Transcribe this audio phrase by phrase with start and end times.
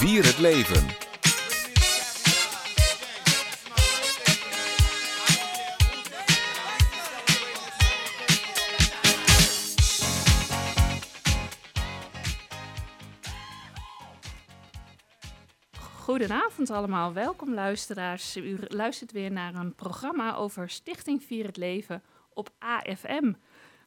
[0.00, 0.86] Vier het leven.
[15.78, 18.36] Goedenavond allemaal, welkom luisteraars.
[18.36, 22.02] U luistert weer naar een programma over Stichting Vier het Leven
[22.34, 23.32] op AFM.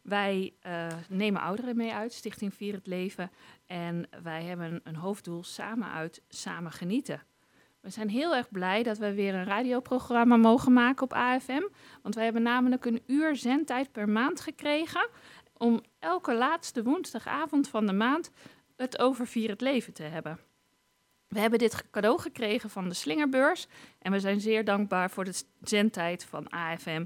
[0.03, 3.31] Wij uh, nemen ouderen mee uit, Stichting Vier het Leven.
[3.66, 7.21] En wij hebben een hoofddoel samen uit, samen genieten.
[7.81, 11.61] We zijn heel erg blij dat we weer een radioprogramma mogen maken op AFM.
[12.02, 15.09] Want wij hebben namelijk een uur zendtijd per maand gekregen
[15.58, 18.31] om elke laatste woensdagavond van de maand
[18.75, 20.39] het over Vier het Leven te hebben.
[21.27, 23.67] We hebben dit cadeau gekregen van de Slingerbeurs
[23.99, 27.05] en we zijn zeer dankbaar voor de zendtijd van AFM.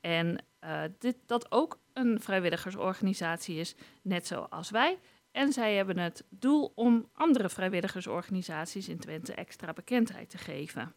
[0.00, 4.98] En uh, dit, dat ook een vrijwilligersorganisatie is, net zoals wij.
[5.32, 10.94] En zij hebben het doel om andere vrijwilligersorganisaties in Twente extra bekendheid te geven.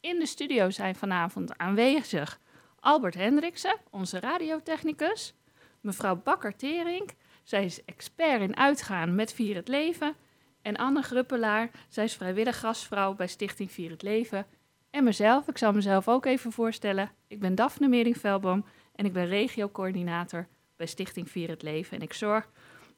[0.00, 2.40] In de studio zijn vanavond aanwezig
[2.80, 5.34] Albert Hendriksen, onze radiotechnicus,
[5.80, 7.10] mevrouw Bakker-Tering,
[7.42, 10.14] zij is expert in uitgaan met Vier het Leven,
[10.62, 14.46] en Anne Gruppelaar, zij is vrijwillig gastvrouw bij Stichting Vier het Leven.
[14.90, 17.10] En mezelf, ik zal mezelf ook even voorstellen.
[17.26, 18.64] Ik ben Daphne Mering-Velboom
[18.94, 21.96] en ik ben regiocoördinator bij Stichting Vier het Leven.
[21.96, 22.50] En ik zorg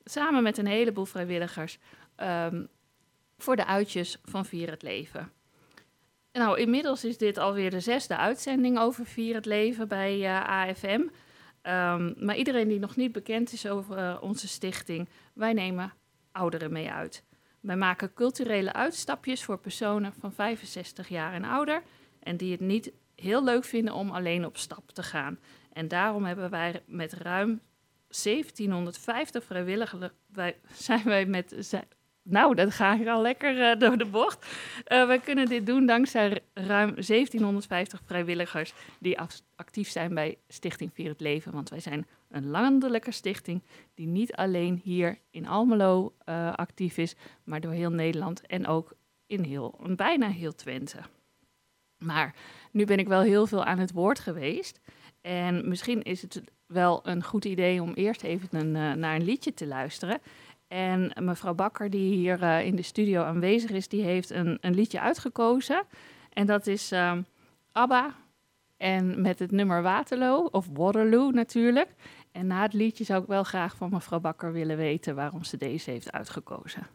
[0.05, 1.79] samen met een heleboel vrijwilligers
[2.17, 2.69] um,
[3.39, 5.33] voor de uitjes van Vier het Leven.
[6.33, 11.03] Nou, inmiddels is dit alweer de zesde uitzending over Vier het Leven bij eh, AFM.
[11.63, 15.93] Ehm, maar iedereen die nog niet bekend is over uh, onze stichting, wij nemen
[16.33, 17.25] ouderen mee uit.
[17.61, 21.83] Wij maken culturele uitstapjes voor personen van 65 jaar en ouder
[22.21, 25.39] en die het niet heel leuk vinden om alleen op stap te gaan.
[25.77, 27.61] En daarom hebben wij met ruim
[28.23, 30.57] 1750 vrijwilligers, wij,
[30.89, 31.75] zijn wij met,
[32.23, 34.47] nou, dat ga ik al lekker uh, door de bocht.
[34.89, 39.19] Uh, wij kunnen dit doen dankzij ruim 1750 vrijwilligers die
[39.57, 41.53] actief zijn bij Stichting Vier het Leven.
[41.53, 43.63] Want wij zijn een landelijke stichting
[43.95, 47.15] die niet alleen hier in Almelo uh, actief is,
[47.45, 48.93] maar door heel Nederland en ook
[49.27, 50.99] in heel, bijna heel Twente.
[51.99, 52.35] Maar
[52.71, 54.81] nu ben ik wel heel veel aan het woord geweest.
[55.27, 59.25] En misschien is het wel een goed idee om eerst even een, uh, naar een
[59.25, 60.21] liedje te luisteren.
[60.69, 64.75] En mevrouw Bakker, die hier uh, in de studio aanwezig is, die heeft een, een
[64.75, 65.83] liedje uitgekozen.
[66.33, 67.13] En dat is uh,
[67.73, 68.15] ABBA
[68.77, 71.89] en met het nummer Waterloo, of Waterloo natuurlijk.
[72.33, 75.57] En na het liedje zou ik wel graag van mevrouw Bakker willen weten waarom ze
[75.57, 76.87] deze heeft uitgekozen.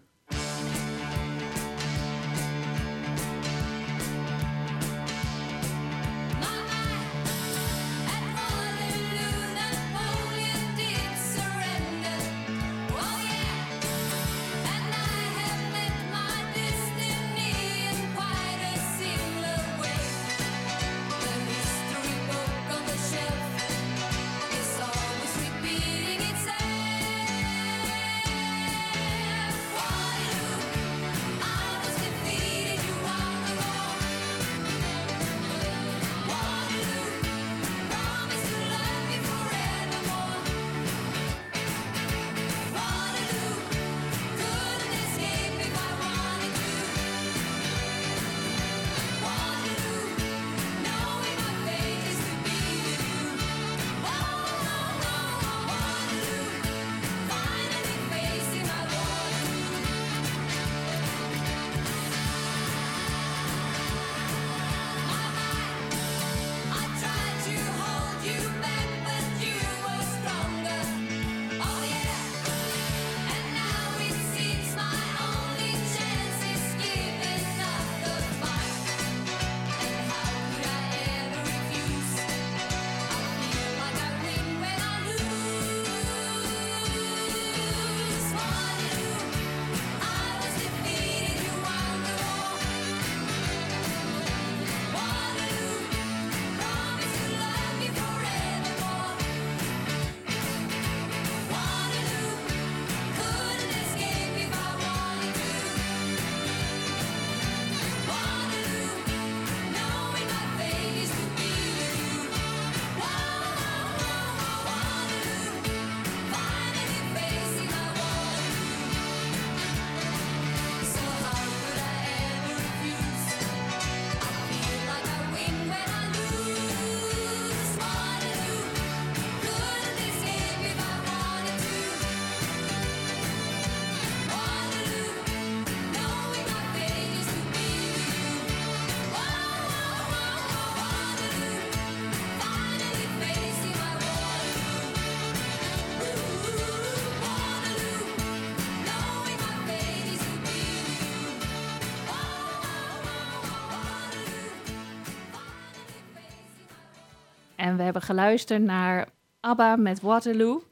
[157.62, 159.10] En we hebben geluisterd naar
[159.40, 160.64] ABBA met Waterloo.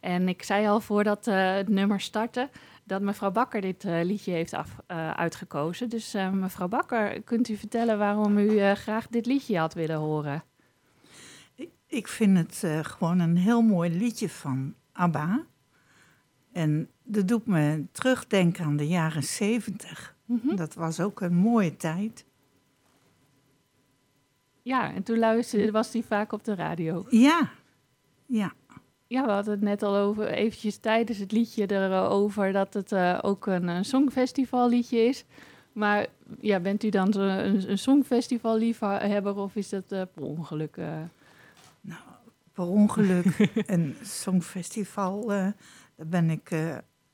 [0.00, 2.48] En ik zei al voordat uh, het nummer startte
[2.84, 5.88] dat mevrouw Bakker dit uh, liedje heeft af, uh, uitgekozen.
[5.88, 10.42] Dus mevrouw Bakker, kunt u vertellen waarom u graag dit liedje had willen horen?
[11.54, 15.44] Ik, ik vind het gewoon een heel mooi liedje van ABBA.
[16.52, 20.16] En dat doet me terugdenken aan de jaren zeventig.
[20.24, 20.56] Mm -hmm.
[20.56, 22.24] Dat was ook een mooie tijd.
[24.62, 27.06] Ja, en toen luisterde, was hij vaak op de radio.
[27.10, 27.50] Ja,
[28.26, 28.52] ja.
[29.06, 33.18] Ja, we hadden het net al over, eventjes tijdens het liedje erover, dat het uh,
[33.22, 35.24] ook een, een songfestivalliedje is.
[35.72, 36.06] Maar
[36.40, 40.76] ja, bent u dan een, een songfestivalliefhebber of is dat uh, per ongeluk?
[40.76, 40.86] Uh...
[41.80, 42.00] Nou,
[42.52, 43.50] per ongeluk.
[43.66, 45.54] een songfestival, daar
[45.96, 46.50] ben ik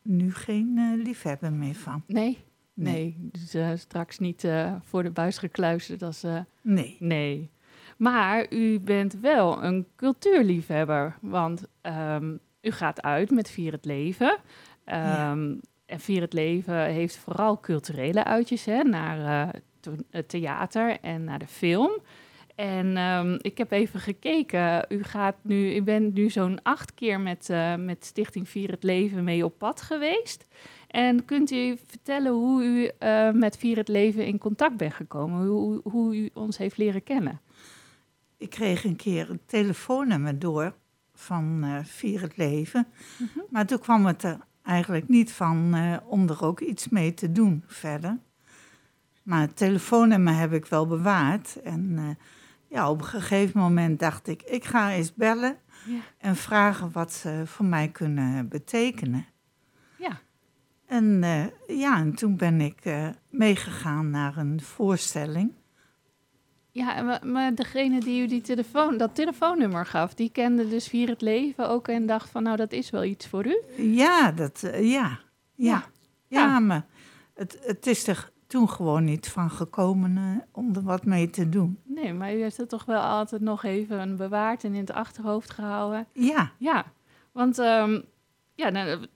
[0.03, 2.03] nu geen liefhebber meer van.
[2.07, 2.39] Nee?
[2.81, 4.49] Nee, dus straks niet
[4.83, 6.25] voor de buis gekluisterd als...
[6.63, 6.97] nee.
[6.99, 7.51] Nee.
[7.97, 14.39] Maar u bent wel een cultuurliefhebber, want um, u gaat uit met Vier het Leven.
[14.85, 15.37] Um, ja.
[15.87, 21.39] En Vier het Leven heeft vooral culturele uitjes hè, naar uh, het theater en naar
[21.39, 21.91] de film.
[22.55, 24.85] En um, ik heb even gekeken.
[24.89, 28.83] U, gaat nu, u bent nu zo'n acht keer met, uh, met Stichting Vier het
[28.83, 30.47] Leven mee op pad geweest.
[30.89, 35.47] En kunt u vertellen hoe u uh, met Vier het Leven in contact bent gekomen?
[35.47, 37.41] Hoe, hoe u ons heeft leren kennen?
[38.37, 40.75] Ik kreeg een keer een telefoonnummer door
[41.15, 42.87] van uh, Vier het Leven.
[43.19, 43.43] Mm -hmm.
[43.51, 47.33] Maar toen kwam het er eigenlijk niet van uh, om er ook iets mee te
[47.33, 48.19] doen verder.
[49.23, 51.63] Maar het telefoonnummer heb ik wel bewaard.
[51.63, 52.17] En
[52.69, 55.57] ja, op een gegeven moment dacht ik, ik ga eens bellen
[55.87, 56.01] ja.
[56.19, 59.27] en vragen wat ze voor mij kunnen betekenen.
[60.89, 61.21] En
[61.67, 62.83] ja, en toen ben ik
[63.31, 65.53] meegegaan naar een voorstelling.
[66.71, 71.21] Ja, maar, degene die u die telefoon, dat telefoonnummer gaf, die kende dus Vier het
[71.21, 73.61] Leven ook en dacht van, nou, dat is wel iets voor u?
[73.77, 75.19] Ja, dat, uh, ja,
[75.55, 75.85] ja,
[76.27, 76.41] ja.
[76.41, 76.87] Ja, maar
[77.35, 81.79] het, het is er toen gewoon niet van gekomen om er wat mee te doen.
[81.85, 85.51] Nee, maar u heeft het toch wel altijd nog even bewaard en in het achterhoofd
[85.51, 86.07] gehouden?
[86.13, 86.53] Ja.
[86.59, 86.85] Ja,
[87.33, 88.05] want um,
[88.55, 89.07] ja, nou,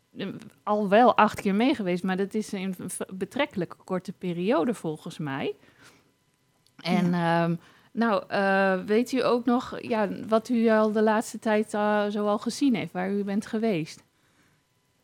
[0.63, 5.19] al wel acht keer mee geweest, maar dat is in een betrekkelijk korte periode volgens
[5.19, 5.57] mij.
[6.77, 7.45] En ja.
[7.45, 7.59] um,
[7.93, 12.39] nou, uh, weet u ook nog ja, wat u al de laatste tijd uh, zoal
[12.39, 14.05] gezien heeft, waar u bent geweest?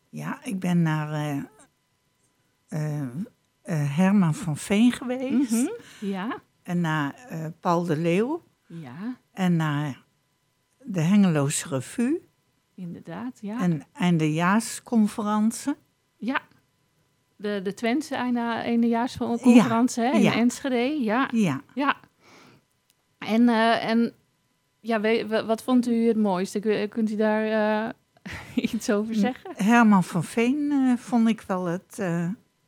[0.08, 1.36] Ja, ik ben naar
[2.68, 3.08] uh,
[3.62, 5.50] Herman van Veen geweest.
[5.50, 6.08] Mm -hmm.
[6.08, 6.40] Ja.
[6.62, 7.14] En naar
[7.60, 8.42] Paul de Leeuw.
[8.66, 9.16] Ja.
[9.32, 10.04] En naar
[10.78, 12.27] de Hengeloze Revue.
[12.78, 13.60] Inderdaad, ja.
[13.60, 15.74] En eindejaarsconferentie.
[16.16, 16.40] Ja,
[17.36, 20.10] de, de Twentse eindejaarsconferentie ja.
[20.10, 20.34] hè, in ja.
[20.34, 21.02] Enschede.
[21.02, 21.28] Ja.
[21.32, 21.60] Ja.
[21.74, 21.96] ja.
[23.18, 24.12] En, uh, en
[24.80, 26.88] ja, we, wat vond u het mooiste?
[26.90, 27.46] Kunt u daar
[27.86, 27.90] uh,
[28.72, 29.50] iets over zeggen?
[29.56, 32.02] Herman van Veen uh, vond ik wel het,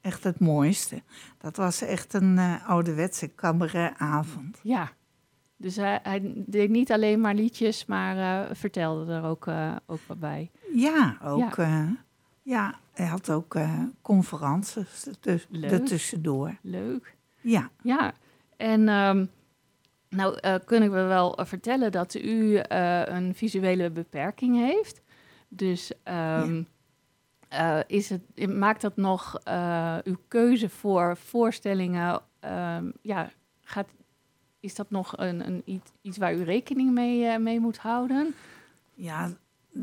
[0.00, 1.02] echt het mooiste.
[1.38, 4.60] Dat was echt een ouderwetse cabaretavond.
[4.62, 4.92] Ja.
[5.60, 9.46] Dus hij, hij, deed niet alleen maar liedjes, maar vertelde er ook,
[9.86, 10.50] ook wat bij.
[10.72, 11.56] Ja, ook.
[11.56, 11.96] Ja.
[12.42, 13.56] ja, hij had ook
[14.02, 16.56] conferences dus ertussendoor.
[16.62, 17.16] Leuk.
[17.40, 17.70] Ja.
[17.82, 18.12] Ja,
[18.56, 19.30] en um,
[20.08, 25.02] nou kunnen we wel vertellen dat u een visuele beperking heeft.
[25.48, 26.66] Dus um,
[27.48, 27.84] ja.
[27.86, 29.40] is het, maakt dat nog
[30.04, 33.88] uw keuze voor voorstellingen, um, ja, gaat,
[34.60, 38.34] is dat nog een, een, iets, waar u rekening mee, mee moet houden?
[38.94, 39.30] Ja,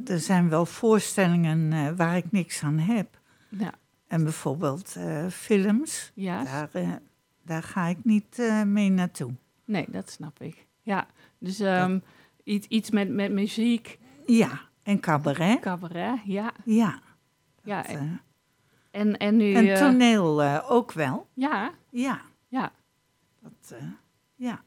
[0.06, 3.20] er zijn wel voorstellingen uh, waar ik niks aan heb.
[3.50, 3.74] Ja.
[4.08, 6.44] En bijvoorbeeld uh, films, ja.
[6.44, 7.00] daar,
[7.44, 9.32] daar ga ik niet mee naartoe.
[9.66, 10.66] Nee, dat snap ik.
[10.82, 11.08] Ja,
[11.38, 12.04] dus um,
[12.44, 14.00] iets, iets met, met muziek.
[14.26, 15.60] Ja, en cabaret.
[15.60, 16.52] Cabaret, ja.
[16.66, 17.00] Ja.
[17.64, 18.22] ja dat, en,
[18.92, 19.54] en, en nu...
[19.54, 21.28] En toneel ook wel.
[21.34, 21.72] Ja.
[21.90, 22.22] Ja.
[22.48, 22.72] Ja.
[23.42, 23.76] Dat,
[24.36, 24.64] ja.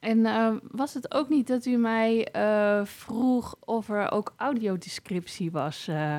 [0.00, 5.50] En uh, was het ook niet dat u mij uh, vroeg of er ook audiodescriptie
[5.50, 6.16] was, uh,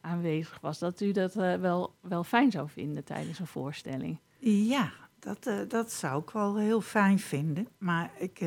[0.00, 0.78] aanwezig was?
[0.78, 4.18] Dat u dat wel, wel fijn zou vinden tijdens een voorstelling?
[4.38, 7.68] Ja, dat, dat zou ik wel heel fijn vinden.
[7.78, 8.40] Maar ik,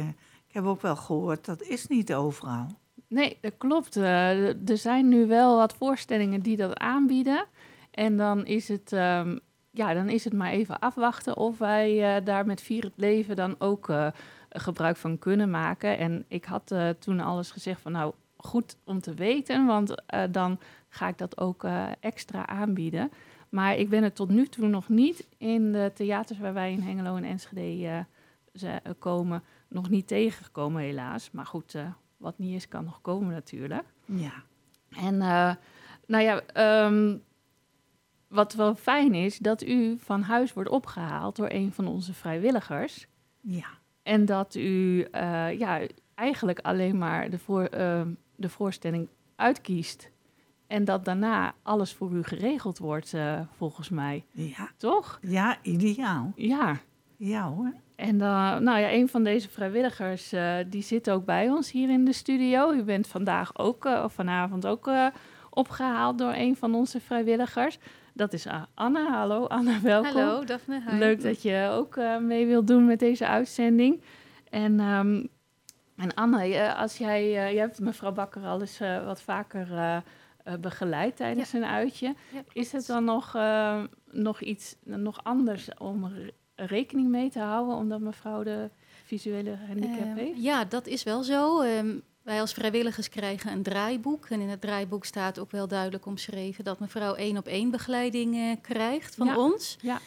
[0.48, 2.68] ik heb ook wel gehoord, dat is niet overal.
[3.08, 3.96] Nee, dat klopt.
[3.96, 7.46] er zijn nu wel wat voorstellingen die dat aanbieden.
[7.92, 9.39] En dan is het um,
[9.77, 13.36] ja, dan is het maar even afwachten of wij uh, daar met Vier het Leven
[13.36, 14.08] dan ook uh,
[14.50, 15.98] gebruik van kunnen maken.
[15.98, 20.60] En ik had uh, toen alles gezegd van nou, goed om te weten, want dan
[20.89, 21.65] ga ik dat ook
[22.00, 23.12] extra aanbieden.
[23.50, 26.82] Maar ik ben er tot nu toe nog niet in de theaters waar wij in
[26.82, 28.05] Hengelo en Enschede
[29.00, 31.32] komen, nog niet tegengekomen, helaas.
[31.32, 31.75] Maar goed,
[32.17, 33.84] wat niet is, kan nog komen natuurlijk.
[34.05, 34.34] Ja.
[34.89, 35.17] En
[36.08, 37.17] nou ja, ehm,
[38.36, 43.08] wat wel fijn is, dat u van huis wordt opgehaald door een van onze vrijwilligers.
[43.42, 43.68] Ja.
[44.04, 45.08] En dat u
[45.58, 45.82] ja,
[46.15, 50.12] eigenlijk alleen maar de, voor, ehm, de voorstelling uitkiest.
[50.68, 54.25] En dat daarna alles voor u geregeld wordt, uh, volgens mij.
[54.32, 54.70] Ja.
[54.77, 55.20] Toch?
[55.22, 56.32] Ja, ideaal.
[56.36, 56.80] Ja.
[57.18, 57.74] Ja hoor.
[57.96, 60.34] En uh, nou ja, een van deze vrijwilligers,
[60.70, 62.72] die zit ook bij ons hier in de studio.
[62.72, 64.89] U bent vandaag ook, of vanavond ook
[65.50, 67.77] opgehaald door een van onze vrijwilligers.
[68.15, 69.10] Dat is Anne.
[69.10, 70.12] Hallo Anne, welkom.
[70.12, 70.81] Hallo Daphne.
[70.89, 70.98] Hi.
[70.98, 74.01] Leuk dat je ook mee wilt doen met deze uitzending.
[74.50, 75.29] En um,
[75.95, 80.03] en Anne, eh, als jij, uh, je hebt mevrouw Bakker al eens uh, wat vaker
[80.60, 81.57] begeleid tijdens ja.
[81.57, 82.15] een uitje.
[82.34, 83.38] Ja, is het dan nog,
[84.12, 86.12] nog iets nog anders om
[86.55, 88.69] rekening mee te houden, omdat mevrouw de
[89.03, 90.43] visuele handicap Ehm, heeft?
[90.43, 91.62] Ja, dat is wel zo.
[91.62, 94.25] Um, wij als vrijwilligers krijgen een draaiboek.
[94.29, 98.62] En in het draaiboek staat ook wel duidelijk omschreven dat mevrouw één op één begeleiding
[98.62, 99.38] krijgt van ja.
[99.38, 99.77] ons.
[99.82, 100.01] Ja.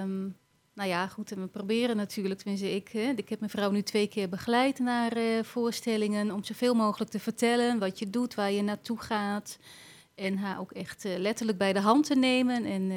[0.00, 0.36] Um,
[0.74, 3.82] nou ja, goed, en we proberen natuurlijk, tenminste ik, hè, ik heb mijn vrouw nu
[3.82, 8.52] twee keer begeleid naar uh, voorstellingen, om zoveel mogelijk te vertellen wat je doet, waar
[8.52, 9.58] je naartoe gaat.
[10.14, 12.64] En haar ook echt uh, letterlijk bij de hand te nemen.
[12.64, 12.96] En uh,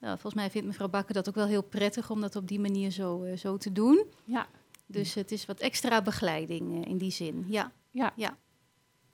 [0.00, 2.60] nou, volgens mij vindt mevrouw Bakker dat ook wel heel prettig om dat op die
[2.60, 4.04] manier zo, zo te doen.
[4.24, 4.46] Ja.
[4.92, 7.72] Dus het is wat extra begeleiding in die zin, ja.
[7.90, 8.36] Ja, ja.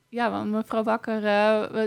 [0.08, 1.22] ja want mevrouw Bakker,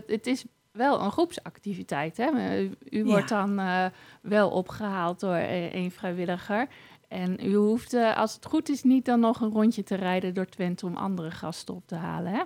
[0.07, 2.17] het is wel een groepsactiviteit.
[2.17, 2.59] Hè?
[2.61, 3.45] U, u wordt Ja.
[3.45, 3.85] dan uh,
[4.21, 6.67] wel opgehaald door e- een vrijwilliger.
[7.07, 10.33] En u hoeft, uh, als het goed is, niet dan nog een rondje te rijden
[10.33, 12.31] door Twente om andere gasten op te halen.
[12.33, 12.41] Hè?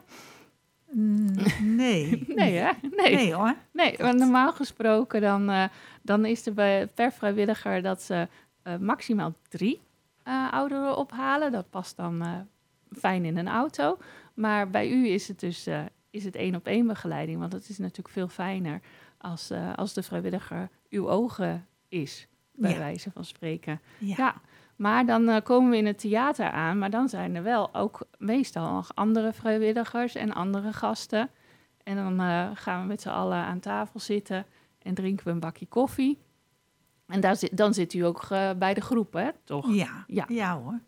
[0.91, 2.23] Mm, Nee.
[2.35, 2.71] Nee, hè?
[2.95, 3.15] Nee.
[3.15, 3.55] Nee hoor.
[3.73, 5.63] Nee, want normaal gesproken dan, uh,
[6.01, 8.27] dan is er bij, per vrijwilliger dat ze
[8.67, 9.81] uh, maximaal drie
[10.27, 11.51] uh, ouderen ophalen.
[11.51, 12.31] Dat past dan uh,
[12.91, 13.97] fijn in een auto.
[14.33, 17.39] Maar bij u is het dus uh, is het één op één begeleiding.
[17.39, 18.79] Want het is natuurlijk veel fijner
[19.17, 22.77] als, als de vrijwilliger uw ogen is, bij Ja.
[22.77, 23.81] wijze van spreken.
[23.97, 24.15] Ja.
[24.17, 24.35] Ja,
[24.75, 26.77] maar dan komen we in het theater aan.
[26.77, 31.29] Maar dan zijn er wel ook meestal nog andere vrijwilligers en andere gasten.
[31.83, 32.19] En dan
[32.57, 34.45] gaan we met z'n allen aan tafel zitten
[34.81, 36.19] en drinken we een bakje koffie.
[37.07, 39.29] En daar zit, dan zit u ook uh, bij de groep, hè?
[39.43, 39.73] Toch?
[39.73, 40.03] Ja.
[40.07, 40.25] Ja.
[40.27, 40.79] ja hoor.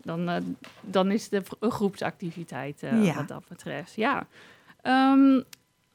[0.00, 0.36] Dan, uh,
[0.80, 3.14] dan is het een, een groepsactiviteit uh, Ja.
[3.14, 3.94] wat dat betreft.
[3.94, 4.26] Ja.
[4.82, 5.44] Um,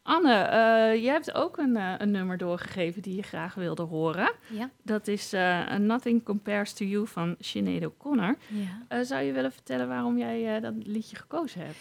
[0.04, 4.32] Anne, uh, jij hebt ook een, uh, een nummer doorgegeven die je graag wilde horen.
[4.50, 4.70] Ja.
[4.84, 8.36] Dat is uh, Nothing Compares to You van Sinead O'Connor.
[8.48, 8.98] ja.
[8.98, 11.78] Uh, zou je willen vertellen waarom jij uh, dat liedje gekozen hebt?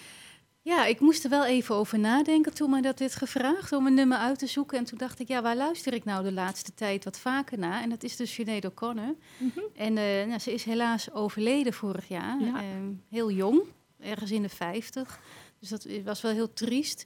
[0.70, 3.94] Ja, ik moest er wel even over nadenken toen mij dat werd gevraagd om een
[3.94, 4.78] nummer uit te zoeken.
[4.78, 7.82] En toen dacht ik, ja, waar luister ik nou de laatste tijd wat vaker naar?
[7.82, 9.14] En dat is dus Sinead O'Connor.
[9.38, 9.64] Mm -hmm.
[9.74, 12.62] En uh, nou, ze is helaas overleden vorig jaar, Ja.
[12.62, 12.66] uh,
[13.08, 13.62] heel jong,
[14.00, 15.20] ergens in de 50.
[15.58, 17.04] Dus dat was wel heel triest.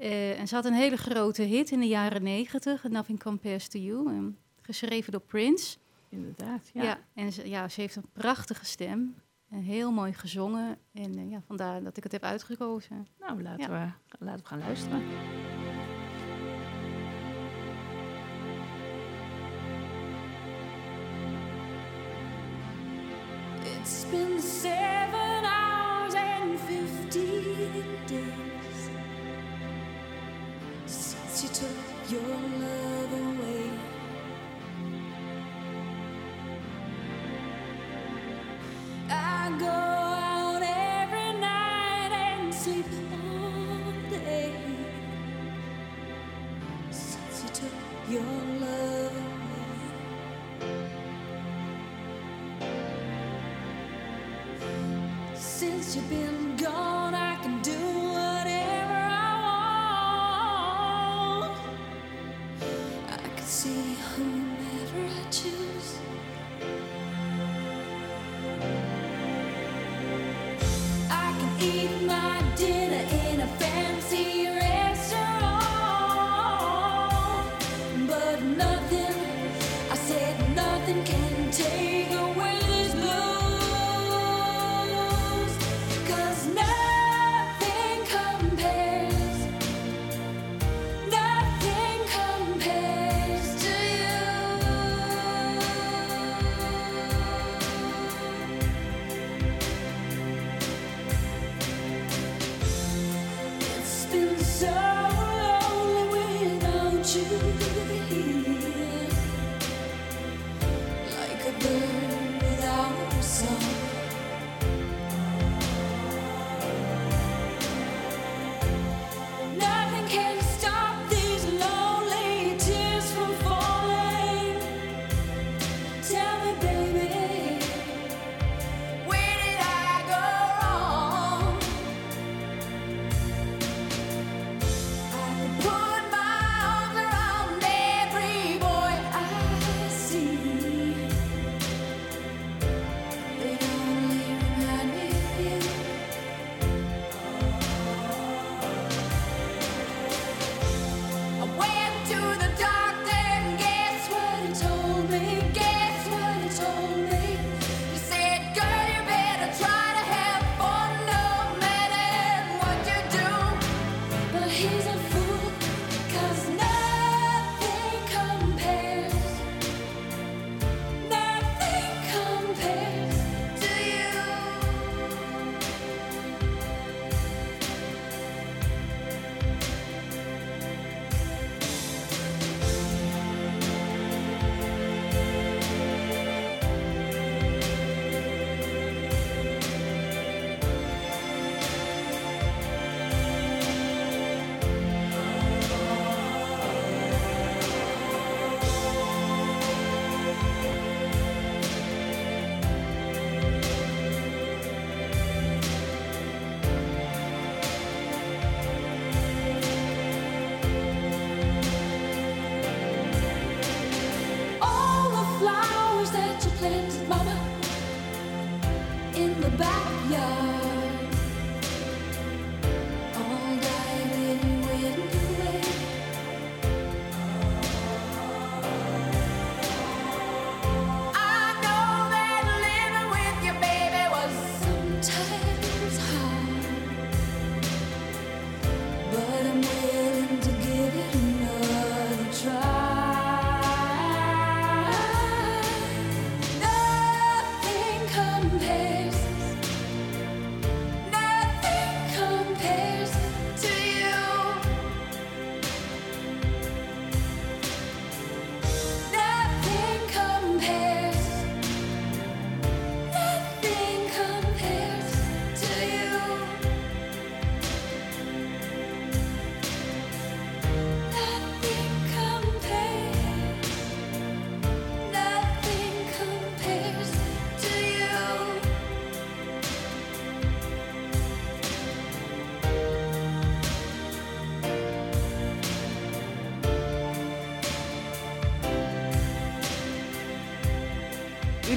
[0.00, 3.78] Uh, en ze had een hele grote hit in de jaren 90, Nothing Compares to
[3.78, 5.76] You, um, geschreven door Prince.
[6.08, 6.82] Inderdaad, ja.
[6.82, 9.14] Ja, en ze, ja, ze heeft een prachtige stem.
[9.50, 10.78] En heel mooi gezongen.
[10.92, 13.06] En uh, ja, vandaar dat ik het heb uitgekozen.
[13.18, 13.96] Nou, laten, Ja.
[14.08, 15.02] we, laten we gaan luisteren.
[23.64, 24.99] It's been seven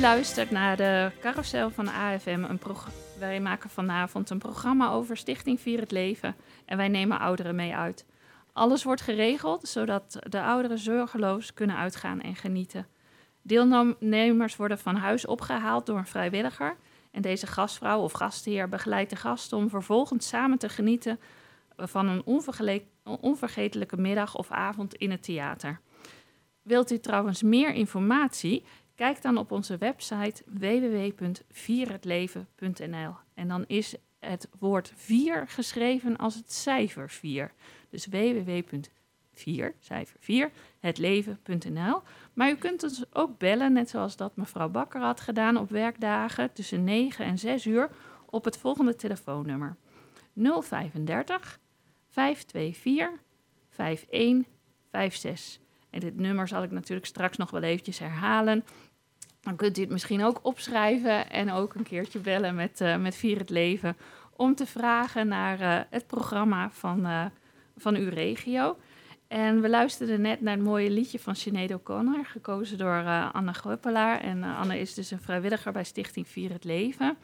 [0.03, 2.45] luistert naar de Carousel van AFM.
[2.49, 2.59] Een
[3.19, 6.35] wij maken vanavond een programma over Stichting Vier het Leven.
[6.65, 8.05] En wij nemen ouderen mee uit.
[8.53, 12.87] Alles wordt geregeld zodat de ouderen zorgeloos kunnen uitgaan en genieten.
[13.41, 16.75] Deelnemers worden van huis opgehaald door een vrijwilliger.
[17.11, 21.19] En deze gastvrouw of gastheer begeleidt de gasten om vervolgens samen te genieten
[21.77, 22.23] van een
[23.21, 25.79] onvergetelijke middag of avond in het theater.
[26.63, 28.63] Wilt u trouwens meer informatie?
[28.95, 33.15] Kijk dan op onze website www.vierhetleven.nl.
[33.33, 37.53] En dan is het woord 4 geschreven als het cijfer 4.
[37.89, 42.01] Dus www.4, cijfer 4, hetleven.nl.
[42.33, 46.53] Maar u kunt ons ook bellen, net zoals dat mevrouw Bakker had gedaan op werkdagen
[46.53, 47.89] tussen 9 en 6 uur
[48.25, 49.75] op het volgende telefoonnummer.
[50.33, 51.59] 035
[52.09, 53.21] 524
[53.69, 55.62] 5156.
[55.93, 58.63] En dit nummer zal ik natuurlijk straks nog wel eventjes herhalen.
[59.41, 63.15] Dan kunt u het misschien ook opschrijven en ook een keertje bellen met, eh, met
[63.15, 63.97] Vier het Leven.
[64.35, 67.25] Om te vragen naar eh, het programma van, eh,
[67.77, 68.77] van uw regio.
[69.27, 74.19] En we luisterden net naar het mooie liedje van Sinead O'Connor, gekozen door Anne Gruppelaar.
[74.19, 77.17] En Anne is dus een vrijwilliger bij Stichting Vier het Leven.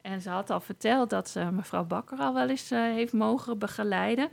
[0.00, 4.28] En ze had al verteld dat ze mevrouw Bakker al wel eens heeft mogen begeleiden.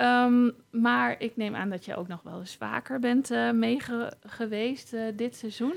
[0.00, 3.80] Ehm, maar ik neem aan dat je ook nog wel eens vaker bent eh mee
[3.80, 5.72] ge- geweest eh, dit seizoen.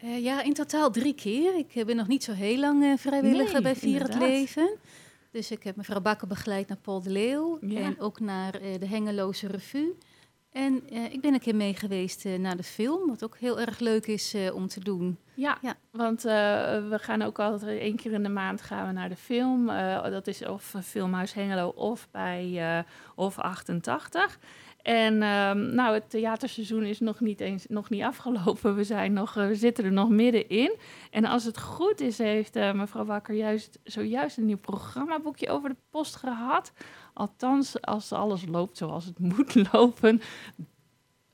[0.00, 1.54] Eh, ja, in totaal drie keer.
[1.58, 4.18] Ik eh, ben nog niet zo heel lang eh, vrijwilliger Nee, bij Vier het.
[4.18, 4.70] Leven.
[5.30, 7.80] Dus ik heb mevrouw Bakker begeleid naar Paul de Leeuw Ja.
[7.80, 9.94] en ook naar eh, de Hengeloze Revue.
[10.52, 13.60] En eh, ik ben een keer mee geweest eh, naar de film, wat ook heel
[13.60, 15.18] erg leuk is eh, om te doen.
[15.34, 15.74] Ja, Ja.
[15.90, 19.66] want we gaan ook altijd één keer in de maand gaan we naar de film.
[20.10, 22.84] Dat is of Filmhuis Hengelo of bij
[23.14, 24.38] Hof 88.
[24.82, 28.74] En ehm, nou, het theaterseizoen is nog niet eens nog niet afgelopen.
[28.76, 30.76] We, zijn nog, we zitten er nog middenin.
[31.10, 35.76] En als het goed is, heeft mevrouw Wakker juist zojuist een nieuw programmaboekje over de
[35.90, 36.72] post gehad.
[37.12, 40.20] Althans, als alles loopt zoals het moet lopen.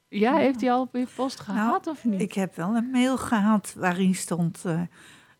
[0.08, 2.20] Ja, heeft hij al op uw post gehad of niet?
[2.20, 4.82] Ik heb wel een mail gehad waarin stond eh,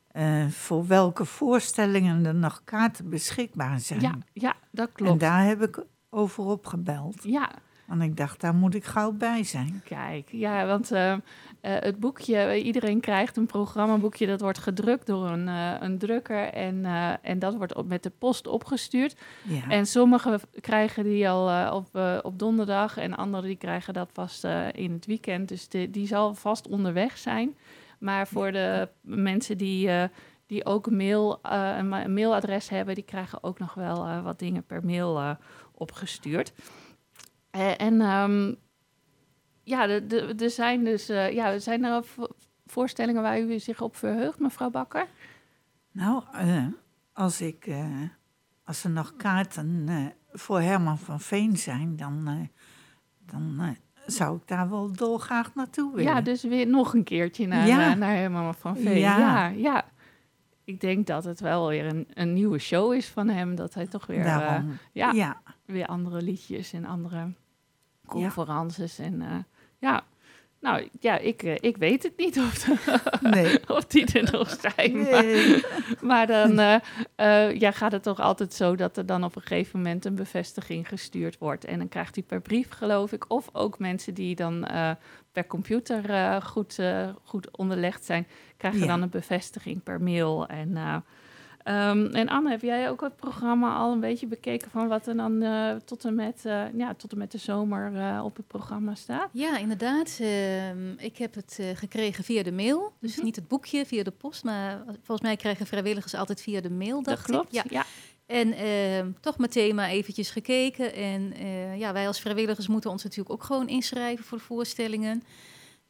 [0.08, 4.00] eh, voor welke voorstellingen er nog kaarten beschikbaar zijn.
[4.00, 5.20] Ja, ja, dat en klopt.
[5.20, 7.22] daar heb ik over opgebeld.
[7.22, 7.50] Ja,
[7.88, 9.82] Want ik dacht, daar moet ik gauw bij zijn.
[9.84, 10.28] kijk.
[10.32, 11.18] Ja, want eh, eh,
[11.60, 14.26] het boekje, iedereen krijgt een programmaboekje.
[14.26, 16.44] Dat wordt gedrukt door een, eh, een drukker.
[16.52, 19.16] En, eh, en dat wordt op, met de post opgestuurd.
[19.42, 19.68] Ja.
[19.68, 22.96] En sommigen krijgen die al op, op donderdag.
[22.96, 25.48] En anderen die krijgen dat eh, in het weekend.
[25.48, 27.56] Dus de, die zal vast onderweg zijn.
[27.98, 29.90] Maar voor de mensen die,
[30.46, 32.94] die ook een, mail, een ma- een mailadres hebben...
[32.94, 35.36] die krijgen ook nog wel wat dingen per mail
[35.74, 36.52] opgestuurd.
[37.50, 38.54] Eh, en ehm,
[39.62, 42.28] ja, de- de- er zijn dus eh, ja, zijn er vo-
[42.66, 45.06] voorstellingen waar u zich op verheugt, mevrouw Bakker?
[45.92, 46.64] Nou, eh,
[47.12, 47.86] als, ik, eh,
[48.64, 52.34] als er nog kaarten eh, voor Herman van Veen zijn, dan, eh,
[53.32, 53.68] dan eh,
[54.06, 56.12] zou ik daar wel dolgraag naartoe willen.
[56.12, 57.90] Ja, dus weer nog een keertje naar, Ja.
[57.90, 58.98] eh, naar Herman van Veen.
[58.98, 59.18] Ja.
[59.18, 59.46] Ja.
[59.46, 59.84] ja,
[60.64, 63.54] Ik denk dat het wel weer een, een nieuwe show is van hem.
[63.54, 64.76] Dat hij toch weer, eh, Daarom.
[64.92, 65.42] ja, ja.
[65.72, 67.32] Weer andere liedjes en andere
[68.06, 68.98] conferences.
[68.98, 69.36] En eh,
[69.78, 70.04] ja,
[70.60, 72.68] Nou ja, ik, eh, ik weet het niet of,
[73.20, 73.68] Nee.
[73.68, 74.96] of die er nog zijn.
[75.02, 75.64] Maar, Nee.
[76.00, 76.58] maar dan
[77.16, 80.14] eh, ja, gaat het toch altijd zo dat er dan op een gegeven moment een
[80.14, 81.64] bevestiging gestuurd wordt.
[81.64, 83.24] En dan krijgt hij per brief, geloof ik.
[83.30, 84.66] Of ook mensen die dan
[85.32, 86.78] per computer goed,
[87.24, 88.26] goed onderlegd zijn,
[88.56, 88.86] krijgen Ja.
[88.86, 90.46] dan een bevestiging per mail.
[90.46, 91.02] En,
[91.68, 95.06] eh, ehm, en Anne, heb jij ook het programma al een beetje bekeken van wat
[95.06, 98.36] er dan eh, tot, en met, eh, ja, tot en met de zomer eh, op
[98.36, 99.28] het programma staat?
[99.32, 100.18] Ja, inderdaad.
[100.20, 102.92] Ehm, ik heb het gekregen via de mail.
[103.00, 103.24] Dus Mhm.
[103.24, 107.02] niet het boekje via de post, maar volgens mij krijgen vrijwilligers altijd via de mail,
[107.02, 107.56] dacht dat klopt.
[107.56, 107.70] ik.
[107.70, 107.80] Ja.
[107.80, 107.84] ja.
[108.26, 110.94] En ehm, toch meteen maar eventjes gekeken.
[110.94, 111.32] En
[111.78, 115.22] ja, wij als vrijwilligers moeten ons natuurlijk ook gewoon inschrijven voor de voorstellingen.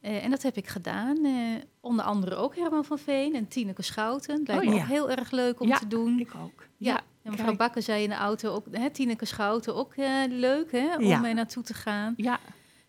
[0.01, 1.25] Eh, en dat heb ik gedaan.
[1.25, 1.33] eh,
[1.81, 4.43] onder andere ook Herman van Veen en Tineke Schouten.
[4.47, 4.83] Lijkt Oh, me ja.
[4.83, 6.19] ook heel erg leuk om Ja, te doen.
[6.21, 6.67] Ik ook.
[6.77, 7.57] Ja, en mevrouw.
[7.57, 11.19] Bakker zei in de auto ook, hè, Tineke Schouten ook eh, leuk hè, om Ja.
[11.21, 12.15] mee naartoe te gaan.
[12.17, 12.39] ja.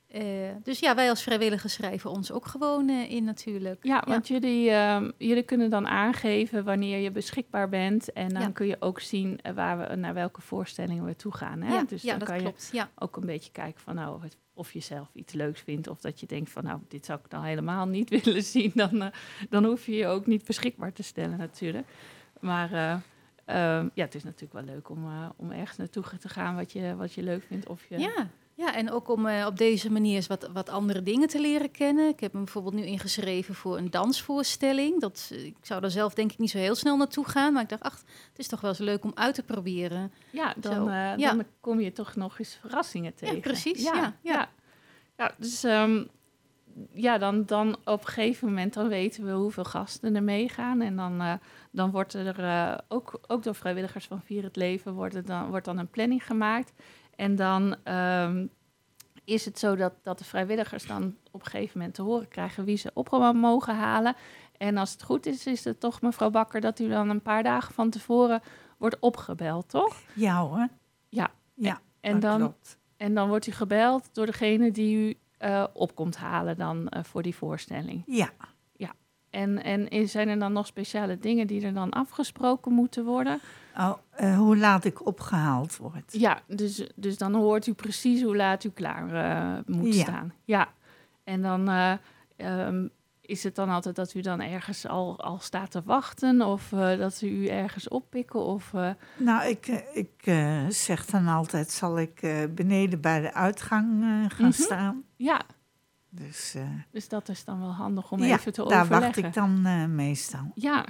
[0.09, 0.23] Eh,
[0.63, 3.83] dus ja, wij als vrijwilligers schrijven ons ook gewoon eh, in natuurlijk.
[3.83, 8.13] Ja, want Jullie, ehm, jullie kunnen dan aangeven wanneer je beschikbaar bent.
[8.13, 8.49] En dan Ja.
[8.49, 11.61] kun je ook zien eh, waar we, naar welke voorstellingen we toe gaan.
[11.61, 11.73] Hè?
[11.73, 12.69] Ja, dus dan dat kan klopt.
[12.71, 14.21] Je ook een beetje kijken van nou,
[14.53, 15.87] of je zelf iets leuks vindt.
[15.87, 18.71] Of dat je denkt van nou, dit zou ik dan helemaal niet willen zien.
[18.75, 19.11] Dan,
[19.49, 21.87] dan hoef je je ook niet beschikbaar te stellen natuurlijk.
[22.39, 22.95] Maar eh,
[23.45, 26.95] ehm, ja, het is natuurlijk wel leuk om, om ergens naartoe te gaan wat je,
[26.95, 27.67] wat je leuk vindt.
[27.67, 28.29] Of je, Ja.
[28.59, 31.71] Ja, en ook om eh, op deze manier eens wat, wat andere dingen te leren
[31.71, 32.07] kennen.
[32.07, 35.01] Ik heb me bijvoorbeeld nu ingeschreven voor een dansvoorstelling.
[35.01, 37.53] Dat, eh, ik zou daar zelf denk ik niet zo heel snel naartoe gaan.
[37.53, 40.11] Maar ik dacht, ach, het is toch wel eens leuk om uit te proberen.
[40.29, 41.33] Ja, dan, eh, ja.
[41.33, 43.39] dan kom je toch nog eens verrassingen tegen.
[43.39, 44.13] precies, Ja, ja, ja.
[44.21, 44.49] ja.
[45.17, 46.03] Ja, dus ehm,
[46.93, 50.81] ja, dan, dan op een gegeven moment dan weten we hoeveel gasten er meegaan.
[50.81, 51.39] En dan,
[51.71, 55.77] dan wordt er ook, ook door vrijwilligers van Vier het Leven wordt, dan, wordt dan
[55.77, 56.73] een planning gemaakt.
[57.19, 58.45] En dan ehm,
[59.23, 62.63] is het zo dat, dat de vrijwilligers dan op een gegeven moment te horen krijgen
[62.63, 64.15] wie ze op mogen halen.
[64.58, 67.43] En als het goed is, is het toch mevrouw Bakker dat u dan een paar
[67.43, 68.41] dagen van tevoren
[68.77, 69.95] wordt opgebeld, toch?
[70.13, 70.67] Ja hoor.
[71.10, 71.32] Ja.
[71.53, 72.77] Ja, En dan, klopt.
[72.97, 77.03] en dan wordt u gebeld door degene die u eh, op komt halen dan eh,
[77.03, 78.03] voor die voorstelling.
[78.05, 78.29] Ja.
[79.29, 83.39] En, en zijn er dan nog speciale dingen die er dan afgesproken moeten worden?
[83.77, 86.03] Oh, eh, hoe laat ik opgehaald word.
[86.13, 90.01] Ja, dus, dus dan hoort u precies hoe laat u klaar eh, moet Ja.
[90.01, 90.33] staan.
[90.43, 90.67] Ja,
[91.23, 91.93] en dan eh,
[92.37, 92.87] ehm,
[93.21, 96.41] is het dan altijd dat u dan ergens al, al staat te wachten...
[96.41, 98.73] of dat ze u ergens oppikken of...
[99.17, 100.33] Nou, ik, ik
[100.69, 102.21] zeg dan altijd, zal ik
[102.55, 104.51] beneden bij de uitgang gaan Mhm.
[104.51, 105.03] staan.
[105.15, 105.41] ja,
[106.09, 109.01] Dus eh, dus dat is dan wel handig om ja, even te daar overleggen.
[109.01, 110.51] wacht ik dan eh, meestal.
[110.53, 110.85] Ja,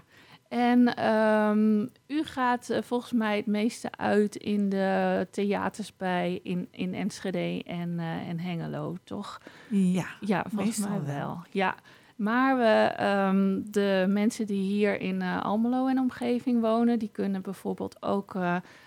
[0.48, 6.68] en ehm, u gaat eh, volgens mij het meeste uit in de theaters bij in,
[6.72, 9.42] in Enschede en, en Hengelo, toch?
[9.70, 11.16] Ja, Ja, volgens mij wel.
[11.16, 11.42] wel.
[11.50, 11.76] Ja,
[12.16, 18.02] maar we, ehm, de mensen die hier in Almelo en omgeving wonen, die kunnen bijvoorbeeld
[18.04, 18.34] ook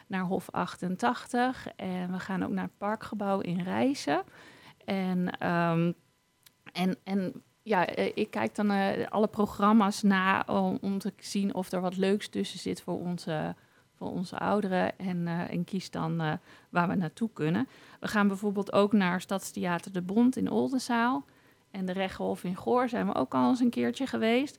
[0.07, 1.67] naar Hof 88.
[1.77, 4.23] En we gaan ook naar het parkgebouw in Rijssen.
[4.85, 5.93] En, ehm,
[6.73, 11.55] en, en ja, eh, ik kijk dan eh, alle programma's na om, om te zien
[11.55, 13.55] of er wat leuks tussen zit voor onze,
[13.97, 14.99] voor onze ouderen.
[14.99, 16.39] En, eh, en kies dan
[16.71, 17.69] waar we naartoe kunnen.
[18.01, 21.25] We gaan bijvoorbeeld ook naar Stadstheater De Bond in Oldenzaal.
[21.71, 24.59] En de Rechthof in Goor zijn we ook al eens een keertje geweest.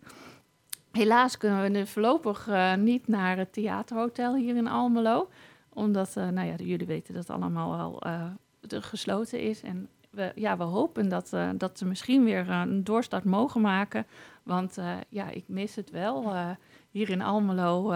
[0.91, 5.29] Helaas kunnen we voorlopig niet naar het theaterhotel hier in Almelo.
[5.69, 8.01] Omdat, nou ja, jullie weten dat allemaal wel
[8.81, 9.61] gesloten is.
[9.61, 13.61] En we, ja, we hopen dat, eh, dat ze misschien weer eh, een doorstart mogen
[13.61, 14.05] maken.
[14.43, 16.33] Want eh, ja, ik mis het wel.
[16.89, 17.93] hier in Almelo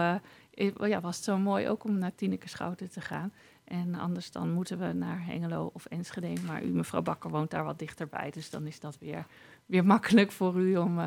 [0.60, 3.32] i- ja, was het zo mooi ook om naar Tineke Schouten te gaan.
[3.64, 6.40] En anders dan moeten we naar Hengelo of Enschede.
[6.46, 8.30] Maar u, mevrouw Bakker, woont daar wat dichterbij.
[8.30, 9.26] Dus dan is dat weer,
[9.66, 10.98] weer makkelijk voor u om,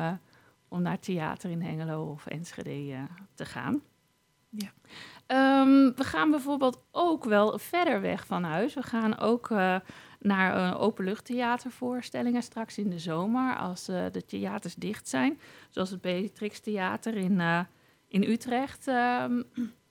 [0.68, 3.80] om naar theater in Hengelo of Enschede te gaan.
[4.48, 4.68] Ja.
[5.26, 8.74] Ehm, we gaan bijvoorbeeld ook wel verder weg van huis.
[8.74, 9.50] We gaan ook
[10.22, 13.56] naar uh, openluchttheatervoorstellingen straks in de zomer.
[13.56, 15.40] Als eh, de theaters dicht zijn.
[15.70, 17.60] Zoals het Beatrix Theater in, eh,
[18.08, 18.86] in Utrecht.
[18.86, 19.32] Ehm,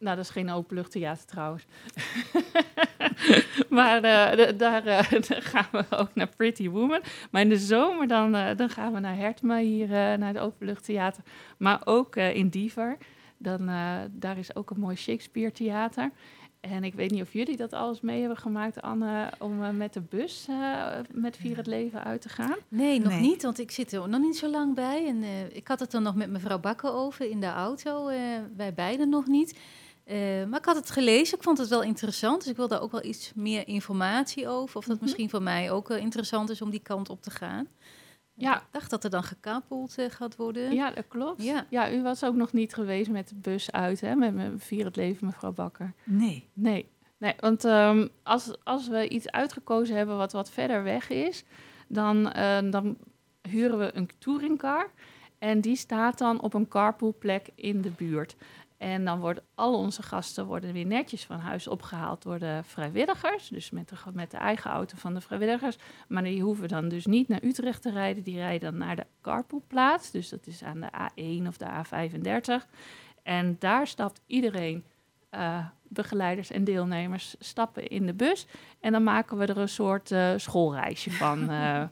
[0.04, 1.66] nou, dat is geen openluchttheater trouwens.
[3.70, 5.04] maar eh, daar,
[5.52, 7.02] gaan we ook naar Pretty Woman.
[7.32, 11.24] Maar in de zomer dan, dan gaan we naar Hertma hier, naar het openluchttheater.
[11.58, 12.98] Maar ook in Diever.
[13.38, 13.66] Dan,
[14.12, 16.12] daar is ook een mooi Shakespeare theater.
[16.62, 19.94] En ik weet niet of jullie dat alles mee hebben gemaakt, Anne, om eh, met
[19.94, 22.56] de bus eh, met Vier het Leven uit te gaan.
[22.68, 23.22] Nee, nog Nee.
[23.22, 25.08] niet, want ik zit er nog niet zo lang bij.
[25.08, 28.08] En eh, ik had het er nog met mevrouw Bakker over in de auto.
[28.08, 28.18] eh,
[28.58, 29.60] wij beiden nog niet.
[30.04, 30.18] Eh,
[30.50, 32.42] maar ik had het gelezen, ik vond het wel interessant.
[32.42, 34.78] Dus ik wil daar ook wel iets meer informatie over.
[34.78, 35.04] Of dat Mhm.
[35.04, 37.68] misschien voor mij ook interessant is om die kant op te gaan.
[38.42, 40.74] Ja, Ik dacht dat er dan gekapeld eh, gaat worden.
[40.74, 41.44] ja, dat klopt.
[41.44, 41.66] Ja.
[41.70, 41.92] Ja.
[41.92, 44.16] u was ook nog niet geweest met de bus uit, hè?
[44.16, 45.94] Met mijn Vier het Leven, mevrouw Bakker.
[46.04, 46.50] Nee.
[46.54, 51.44] Nee, nee want ehm, als, als we iets uitgekozen hebben wat wat verder weg is,
[51.88, 52.98] dan, eh, dan
[53.42, 54.92] huren we een touringcar.
[55.40, 58.36] En die staat dan op een carpoolplek in de buurt.
[58.82, 63.48] En dan worden al onze gasten worden weer netjes van huis opgehaald door de vrijwilligers.
[63.48, 65.78] Dus met de, met de eigen auto van de vrijwilligers.
[66.08, 68.24] Maar die hoeven dan dus niet naar Utrecht te rijden.
[68.24, 70.12] Die rijden dan naar de carpoolplaats.
[70.12, 72.70] Dus dat is aan de A1 of de A35.
[73.24, 74.84] En daar stapt iedereen,
[75.30, 78.48] eh, begeleiders en deelnemers, stappen in de bus.
[78.80, 81.50] En dan maken we er een soort eh, schoolreisje van.
[81.50, 81.84] eh.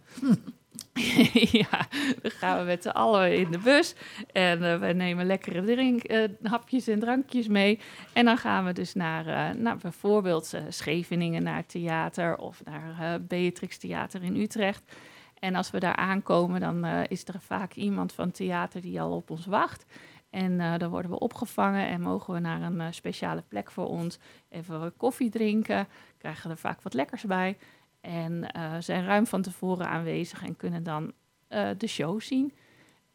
[1.62, 1.88] ja,
[2.22, 3.96] dan gaan we met z'n allen in de bus.
[4.32, 7.80] En eh, we nemen lekkere drink, eh, hapjes en drankjes mee.
[8.14, 13.78] En dan gaan we dus naar, naar bijvoorbeeld Scheveningen, naar het theater of naar Beatrix
[13.78, 14.84] Theater in Utrecht.
[15.40, 19.30] En als we daar aankomen, dan is er vaak iemand van theater die al op
[19.30, 19.86] ons wacht.
[20.30, 24.20] En dan worden we opgevangen en mogen we naar een speciale plek voor ons.
[24.50, 27.58] Even koffie drinken, krijgen er vaak wat lekkers bij.
[28.02, 31.12] En eh, zijn ruim van tevoren aanwezig en kunnen dan
[31.48, 32.54] eh, de show zien.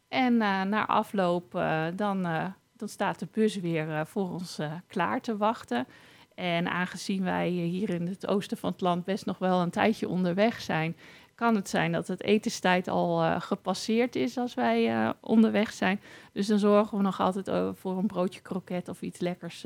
[0.07, 1.51] En eh, na afloop,
[1.95, 2.21] dan,
[2.77, 5.87] dan staat de bus weer voor ons klaar te wachten.
[6.35, 10.09] En aangezien wij hier in het oosten van het land best nog wel een tijdje
[10.09, 10.95] onderweg zijn,
[11.35, 16.01] kan het zijn dat het etenstijd al gepasseerd is als wij onderweg zijn.
[16.31, 19.63] Dus dan zorgen we nog altijd voor een broodje kroket of iets lekkers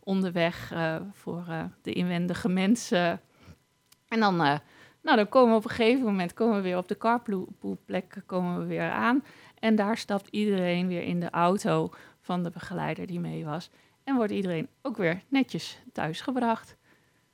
[0.00, 0.72] onderweg
[1.12, 1.44] voor
[1.82, 3.20] de inwendige mensen.
[4.12, 4.58] En dan, eh,
[5.02, 8.58] nou, dan komen we op een gegeven moment komen we weer op de carpoolplek komen
[8.58, 9.24] we weer aan.
[9.58, 13.70] En daar stapt iedereen weer in de auto van de begeleider die mee was.
[14.04, 16.76] En wordt iedereen ook weer netjes thuisgebracht.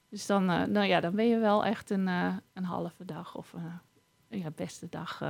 [0.09, 3.35] Dus dan, eh, nou ja, dan ben je wel echt een, eh, een halve dag
[3.35, 5.23] of een ja, beste dag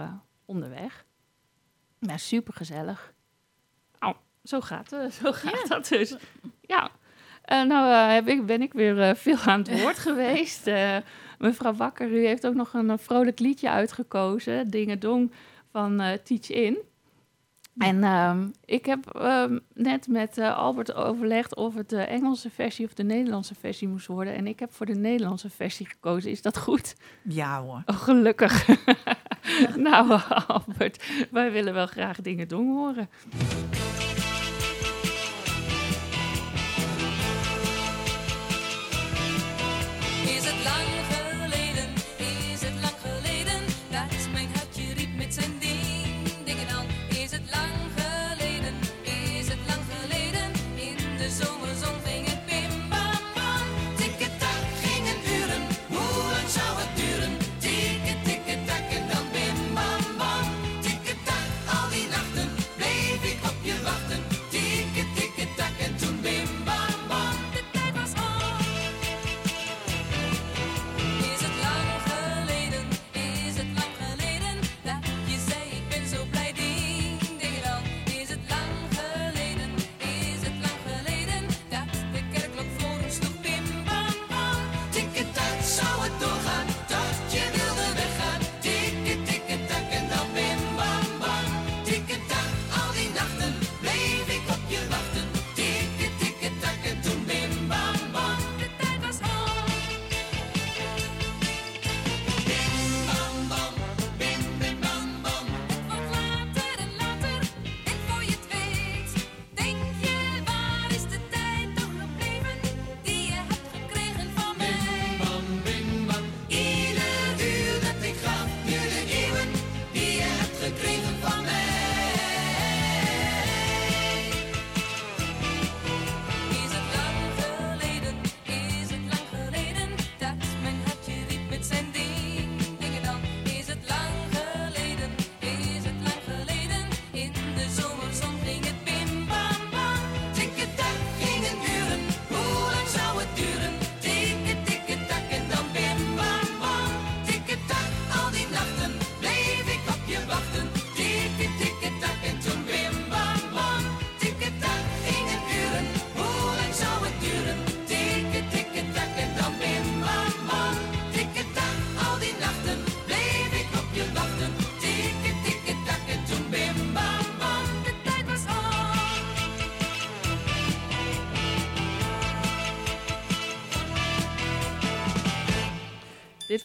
[0.44, 1.04] onderweg.
[1.98, 3.12] Ja, super gezellig.
[3.98, 4.88] Oh, zo gaat,
[5.22, 6.16] zo gaat dat dus.
[6.60, 6.90] Ja,
[7.48, 10.66] nou eh, heb ik, ben ik weer eh, veel aan het woord geweest.
[10.66, 10.96] Eh,
[11.38, 14.70] mevrouw Bakker, u heeft ook nog een, eh, vrolijk liedje uitgekozen.
[14.70, 15.32] Dingedong
[15.72, 16.78] van eh, Teach In.
[17.78, 22.86] En ehm, ik heb ehm, net met eh, Albert overlegd of het de Engelse versie
[22.86, 24.34] of de Nederlandse versie moest worden.
[24.34, 26.30] En ik heb voor de Nederlandse versie gekozen.
[26.30, 26.94] Is dat goed?
[27.22, 27.82] Ja hoor.
[27.86, 28.66] Oh, gelukkig.
[29.76, 33.08] nou, Albert, wij willen wel graag dingen dong horen.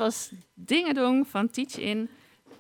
[0.04, 2.10] Was Dingedong van Teach In.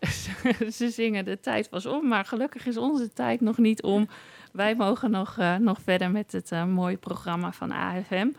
[0.77, 4.07] ze zingen de tijd was om, maar gelukkig is onze tijd nog niet om.
[4.51, 8.31] Wij mogen nog, eh, nog verder met het eh, mooie programma van AFM.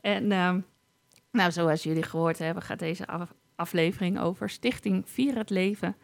[0.00, 0.60] En ehm,
[1.30, 5.96] nou, zoals jullie gehoord hebben, gaat deze af- aflevering over Stichting Vier het Leven.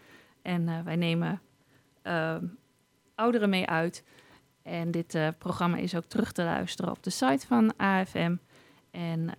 [0.42, 1.40] En eh, wij nemen
[2.02, 2.46] ehm,
[3.14, 4.04] ouderen mee uit.
[4.62, 8.36] En dit programma is ook terug te luisteren op de site van AFM.
[8.90, 9.34] En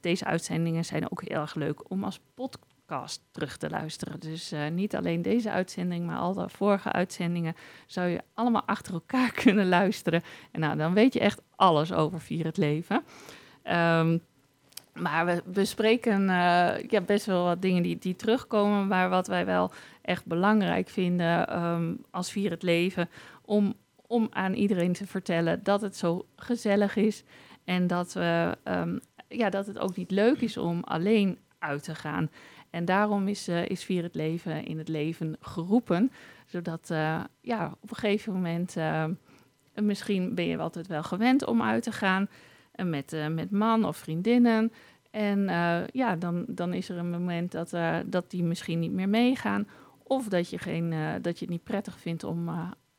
[0.00, 4.20] deze uitzendingen zijn ook heel erg leuk om als podcast terug te luisteren.
[4.20, 7.54] Dus eh, niet alleen deze uitzending, maar al de vorige uitzendingen
[7.86, 10.22] zou je allemaal achter elkaar kunnen luisteren.
[10.50, 13.02] En nou, dan weet je echt alles over Vier het Leven.
[13.62, 14.18] Ehm,
[14.92, 18.86] maar we bespreken eh, ja, best wel wat dingen die, die terugkomen.
[18.86, 23.08] Maar wat wij wel echt belangrijk vinden ehm, als Vier het Leven...
[23.44, 23.74] Om,
[24.06, 27.24] om aan iedereen te vertellen dat het zo gezellig is...
[27.64, 31.94] en dat, we, ehm, ja, dat het ook niet leuk is om alleen uit te
[31.94, 32.30] gaan.
[32.70, 36.12] En daarom is, eh, is Vier het Leven in het leven geroepen.
[36.46, 38.76] Zodat eh, ja, op een gegeven moment...
[38.76, 39.04] eh,
[39.74, 42.28] misschien ben je altijd wel gewend om uit te gaan...
[42.84, 44.72] met, met man of vriendinnen...
[45.10, 45.48] En
[45.92, 47.70] ja, dan, dan is er een moment dat,
[48.06, 49.68] dat die misschien niet meer meegaan.
[50.02, 52.48] Of dat je, geen, dat je het niet prettig vindt om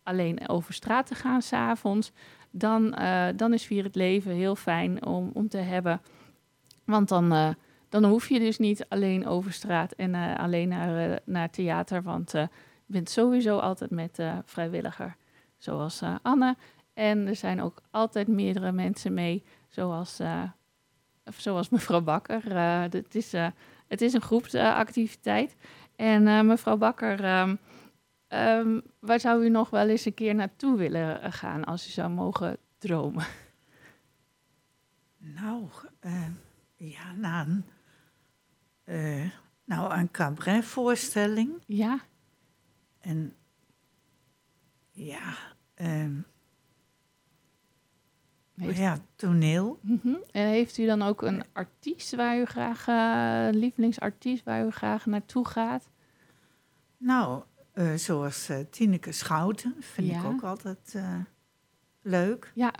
[0.03, 2.11] alleen over straat te gaan s'avonds.
[2.51, 2.95] Dan,
[3.35, 6.01] dan is Vier het Leven heel fijn om, om te hebben.
[6.89, 7.49] Want dan, eh,
[7.89, 12.03] dan hoef je dus niet alleen over straat en eh, alleen naar, eh, naar theater.
[12.03, 12.49] Want je
[12.85, 15.15] bent sowieso altijd met vrijwilliger,
[15.57, 16.55] zoals Anne.
[16.93, 20.19] En er zijn ook altijd meerdere mensen mee, zoals,
[21.37, 22.57] zoals mevrouw Bakker.
[22.91, 23.31] Het, is,
[23.87, 25.55] het is een groepsactiviteit.
[25.95, 27.55] en mevrouw Bakker, ehm,
[28.27, 32.09] ehm, waar zou u nog wel eens een keer naartoe willen gaan als u zou
[32.09, 33.25] mogen dromen?
[35.17, 35.67] Nou,
[36.79, 37.65] ja, na een,
[38.83, 39.29] eh,
[39.65, 41.51] nou, een cabaretvoorstelling.
[41.65, 41.99] Ja,
[42.99, 43.35] En
[44.91, 45.33] ja,
[45.73, 46.15] ehm,
[48.55, 49.79] Heeft- ja, toneel.
[49.81, 50.15] Mhm.
[50.31, 55.05] En heeft u dan ook een artiest waar u graag, een lievelingsartiest waar u graag
[55.05, 55.89] naartoe gaat?
[56.97, 60.95] Nou, eh, zoals eh, Tineke Schouten vind ik ook altijd
[62.01, 62.51] leuk.
[62.55, 62.73] Ja,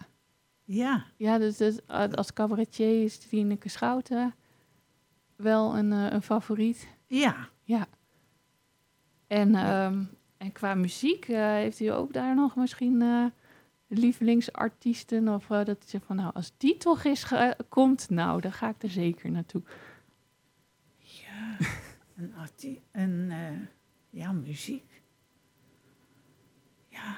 [0.71, 4.33] Ja, ja dus, dus, eh, als cabaretier is Tineke Schouten
[5.35, 6.87] wel een, eh, een favoriet.
[7.07, 7.49] ja.
[7.63, 7.87] Ja.
[9.27, 10.03] En, ehm,
[10.37, 13.25] en qua muziek, eh, heeft u ook daar nog misschien eh,
[13.87, 15.27] lievelingsartiesten?
[15.27, 18.83] Of dat u zegt van, nou, als die toch ge- komt, nou, dan ga ik
[18.83, 19.61] er zeker naartoe.
[20.97, 21.57] Ja,
[22.15, 23.67] een artie en eh,
[24.09, 25.01] ja, muziek.
[26.89, 27.15] Ja.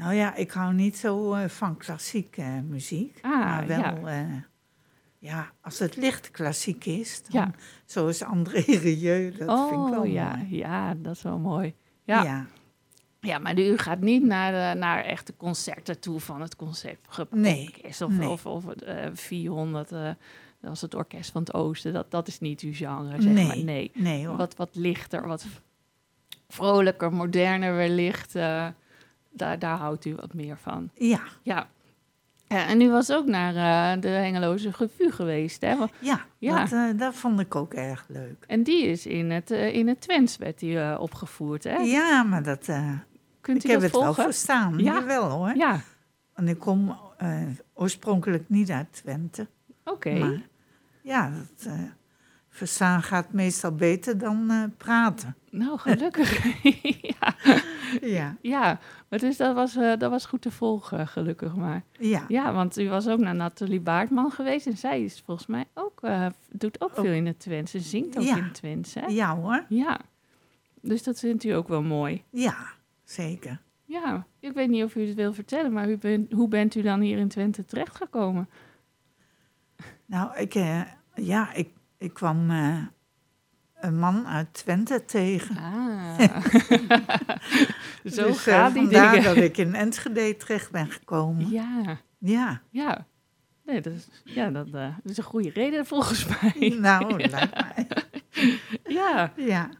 [0.00, 3.18] Eh, nou ja, ik hou niet zo eh, van klassieke muziek.
[3.22, 3.96] Ah, maar wel, ja.
[4.08, 4.44] ja.
[5.18, 7.50] ja, als het licht klassiek is, dan, Ja.
[7.84, 10.56] zoals André Rieu, dat vind ik wel Oh, ja, mooi.
[10.56, 11.74] ja, dat is wel mooi.
[12.04, 12.22] Ja.
[12.22, 12.46] ja.
[13.22, 18.08] Ja, maar u gaat niet naar, naar echte concerten toe van het concertorkest Nee, of,
[18.08, 18.28] nee.
[18.28, 20.10] of, of het eh 400, eh,
[20.60, 21.92] dat is het orkest van het oosten.
[21.92, 23.58] Dat, dat is niet uw genre, zeg nee, maar.
[23.58, 24.36] Nee, nee hoor.
[24.36, 25.46] wat, wat lichter, wat
[26.48, 28.34] vrolijker, moderner wellicht.
[29.32, 30.90] Eh daar, daar houdt u wat meer van.
[30.94, 31.68] Ja, Ja.
[32.48, 33.54] ja en u was ook naar
[33.94, 35.76] eh, de Hengeloze Revue geweest, hè?
[35.76, 36.58] Want- ja, Ja.
[36.60, 38.44] Dat, eh, dat vond ik ook erg leuk.
[38.46, 41.76] En die is in het, eh, in het Twents werd die eh, opgevoerd, hè?
[41.76, 42.90] Ja, maar dat, eh,
[43.40, 44.78] Kunt ik u heb dat het wel verstaan.
[44.78, 44.92] Ja.
[44.94, 45.54] Jawel hoor.
[45.56, 45.80] Ja,
[46.34, 47.42] En ik kom eh,
[47.74, 49.46] oorspronkelijk niet uit Twente.
[49.84, 50.42] oké.
[51.02, 51.80] Ja, dat, eh,
[52.60, 55.36] verstaan gaat meestal beter dan eh, praten.
[55.50, 56.52] Nou, gelukkig.
[57.18, 57.34] ja.
[58.00, 61.82] Ja, ja, maar dus dat was, eh, dat was goed te volgen, gelukkig maar.
[61.98, 62.24] ja.
[62.28, 64.66] Ja, want u was ook naar Nathalie Baartman geweest.
[64.66, 67.04] En zij is volgens mij ook, eh, doet ook Ook.
[67.04, 67.70] veel in het Twents.
[67.70, 68.36] Ze zingt ook Ja.
[68.36, 69.06] in het Twents, hè?
[69.06, 69.64] ja hoor.
[69.68, 70.00] Ja.
[70.80, 72.22] Dus dat vindt u ook wel mooi.
[72.30, 72.56] Ja,
[73.04, 73.60] zeker.
[73.84, 77.00] Ja, ik weet niet of u het wil vertellen, maar bent, hoe bent u dan
[77.00, 78.48] hier in Twente terechtgekomen?
[80.06, 80.80] Nou, ik, eh,
[81.14, 81.68] ja, ik,
[82.00, 82.78] ik kwam eh,
[83.74, 85.56] een man uit Twente tegen.
[85.56, 86.18] Ah.
[88.04, 89.34] Zo dus, eh, die vandaar dingen.
[89.34, 91.50] dat ik in Enschede terecht ben gekomen.
[91.50, 93.06] Ja, Ja, ja.
[93.64, 96.68] Nee, dat is, ja, dat, eh, dat is een goede reden volgens mij.
[96.78, 97.86] nou, lijkt mij.
[98.84, 99.32] ja.
[99.36, 99.70] Ja.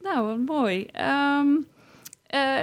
[0.00, 0.84] Nou, wat mooi.
[0.84, 1.48] Ehm,
[2.26, 2.62] eh,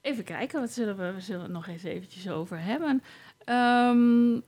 [0.00, 3.02] even kijken, wat zullen we, we zullen het nog eens eventjes over hebben.
[3.44, 4.40] Ehm,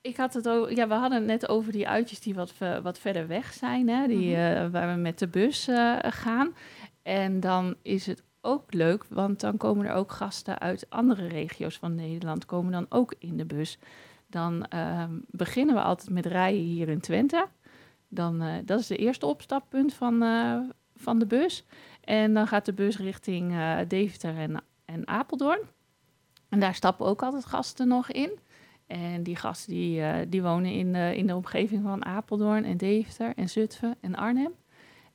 [0.00, 2.80] ik had het over, ja, we hadden het net over die uitjes die wat, ve-
[2.82, 4.40] wat verder weg zijn, hè, die, Mhm.
[4.40, 6.54] eh, waar we met de bus eh, gaan.
[7.02, 11.78] En dan is het ook leuk, want dan komen er ook gasten uit andere regio's
[11.78, 13.78] van Nederland, komen dan ook in de bus.
[14.26, 17.46] Dan ehm, beginnen we altijd met rijden hier in Twente.
[18.08, 20.58] Dan, eh, dat is de eerste opstappunt van, eh,
[20.96, 21.64] van de bus.
[22.04, 25.60] En dan gaat de bus richting eh, Deventer en, en Apeldoorn.
[26.48, 28.30] En daar stappen ook altijd gasten nog in.
[28.88, 32.76] En die gasten die, eh, die wonen in de, in de omgeving van Apeldoorn en
[32.76, 34.52] Deventer en Zutphen en Arnhem.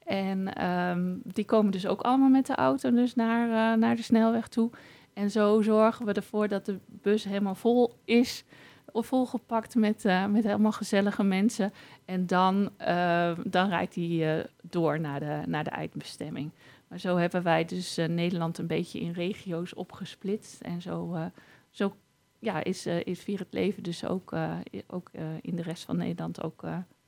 [0.06, 4.02] En ehm, die komen dus ook allemaal met de auto dus naar, eh, naar de
[4.02, 4.70] snelweg toe.
[5.14, 8.44] En zo zorgen we ervoor dat de bus helemaal vol is,
[8.92, 11.74] of volgepakt met, eh, met helemaal gezellige mensen.
[12.06, 16.52] En dan, eh, dan rijdt eh, door naar de, naar de eindbestemming.
[16.94, 20.62] Maar zo hebben wij dus eh, Nederland een beetje in regio's opgesplitst.
[20.62, 21.26] En zo, eh,
[21.70, 21.96] zo
[22.44, 25.84] ja, is, eh, is Vier het Leven dus ook, eh, ook eh, in de rest
[25.84, 26.64] van Nederland ook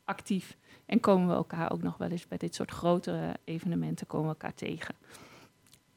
[0.05, 0.57] actief.
[0.86, 4.33] En komen we elkaar ook nog wel eens bij dit soort grotere evenementen komen we
[4.33, 4.95] elkaar tegen.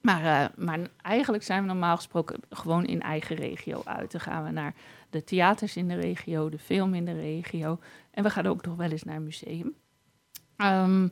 [0.00, 4.12] Maar, maar eigenlijk zijn we normaal gesproken gewoon in eigen regio uit.
[4.12, 4.74] Dan gaan we naar
[5.10, 7.78] de theaters in de regio, de film in de regio.
[8.10, 9.74] En we gaan ook nog wel eens naar een museum.
[10.56, 11.08] Ehm,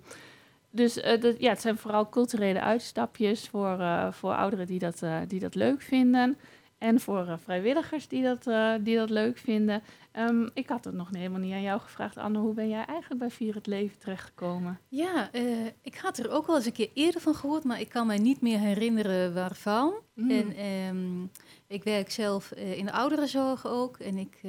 [0.71, 0.95] dus
[1.39, 3.79] ja, het zijn vooral culturele uitstapjes voor,
[4.13, 6.37] voor ouderen die dat, die dat leuk vinden.
[6.79, 9.83] En voor eh, vrijwilligers die dat, eh, die dat leuk vinden.
[10.13, 12.39] Ehm, ik had het nog helemaal niet aan jou gevraagd, Anne.
[12.39, 14.81] Hoe ben jij eigenlijk bij Vier het Leven terechtgekomen?
[14.89, 17.89] Ja, eh, ik had er ook wel eens een keer eerder van gehoord, maar ik
[17.89, 19.95] kan mij niet meer herinneren waarvan.
[20.15, 20.31] Mm.
[20.31, 21.25] En ehm,
[21.67, 23.99] ik werk zelf in de ouderenzorg ook.
[23.99, 24.41] En ik,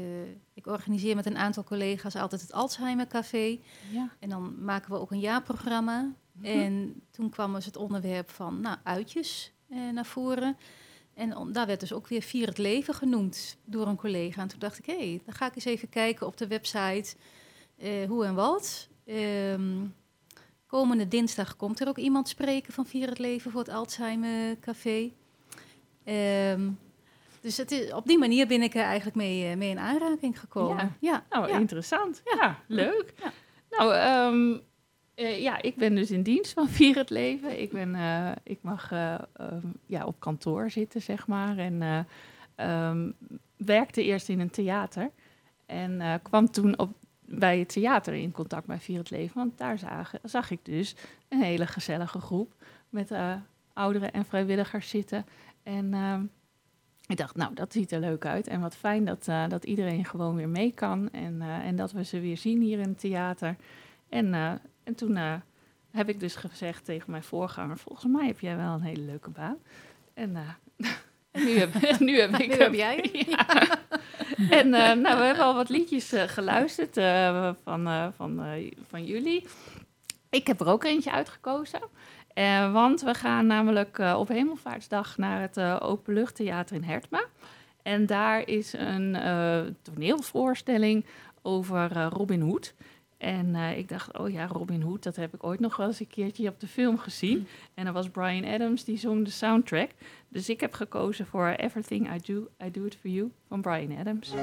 [0.54, 3.60] ik organiseer met een aantal collega's altijd het Alzheimer Café.
[3.92, 4.10] Ja.
[4.20, 6.14] En dan maken we ook een jaarprogramma.
[6.42, 9.54] En toen kwam dus het onderwerp van nou, uitjes
[9.94, 10.58] naar voren.
[11.18, 14.42] En om- daar werd dus ook weer Vier het Leven genoemd door een collega.
[14.42, 17.16] En toen dacht ik, hé, hey, dan ga ik eens even kijken op de website
[17.78, 18.88] eh, hoe en wat.
[19.06, 19.76] Ehm,
[20.68, 25.12] komende dinsdag komt er ook iemand spreken van Vier het Leven voor het Alzheimer Café.
[26.04, 26.70] Ehm,
[27.42, 30.40] dus het is, op die manier ben ik er eigenlijk mee, eh, mee in aanraking
[30.40, 30.78] gekomen.
[30.78, 30.92] Ja.
[31.12, 31.58] Ja, Nou, ja.
[31.60, 32.22] interessant.
[32.40, 33.14] Ja, leuk.
[33.70, 34.58] Nou, ehm,
[35.18, 37.62] eh, ja, ik ben dus in dienst van Vier het Leven.
[37.62, 41.58] Ik, ben, eh, ik mag eh, ehm, ja, op kantoor zitten, zeg maar.
[41.58, 42.00] En eh,
[42.56, 43.12] ehm,
[43.56, 45.12] werkte eerst in een theater.
[45.66, 46.96] En kwam toen op,
[47.26, 49.36] bij het theater in contact met Vier het Leven.
[49.36, 50.96] Want daar zag, zag ik dus
[51.28, 52.54] een hele gezellige groep
[52.90, 53.12] met
[53.74, 55.26] ouderen en vrijwilligers zitten.
[55.64, 56.24] En ehm,
[57.08, 58.48] ik dacht, nou, dat ziet er leuk uit.
[58.48, 61.10] En wat fijn dat, dat iedereen gewoon weer mee kan.
[61.12, 63.56] En, en dat we ze weer zien hier in het theater.
[64.10, 65.34] En, en toen eh,
[65.92, 67.78] heb ik dus gezegd tegen mijn voorganger...
[67.78, 69.58] volgens mij heb jij wel een hele leuke baan.
[70.14, 70.90] En, eh,
[71.46, 73.10] nu, heb, nu heb ik Nu heb jij.
[73.28, 73.80] Ja.
[74.50, 76.94] En eh, nou, we hebben al wat liedjes geluisterd
[77.64, 78.44] van, van,
[78.88, 79.48] van jullie.
[80.30, 81.80] Ik heb er ook eentje uitgekozen.
[82.72, 87.24] Want we gaan namelijk op Hemelvaartsdag naar het Openluchttheater in Hertma.
[87.82, 89.18] En daar is een
[89.82, 91.06] toneelvoorstelling
[91.42, 92.74] over Robin Hood.
[93.18, 96.00] En eh, ik dacht, oh ja, Robin Hood, dat heb ik ooit nog wel eens
[96.00, 97.48] een keertje op de film gezien.
[97.74, 99.90] En dat was Brian Adams, die zong de soundtrack.
[100.30, 103.98] Dus ik heb gekozen voor Everything I Do, I Do It For You van Brian
[103.98, 104.34] Adams.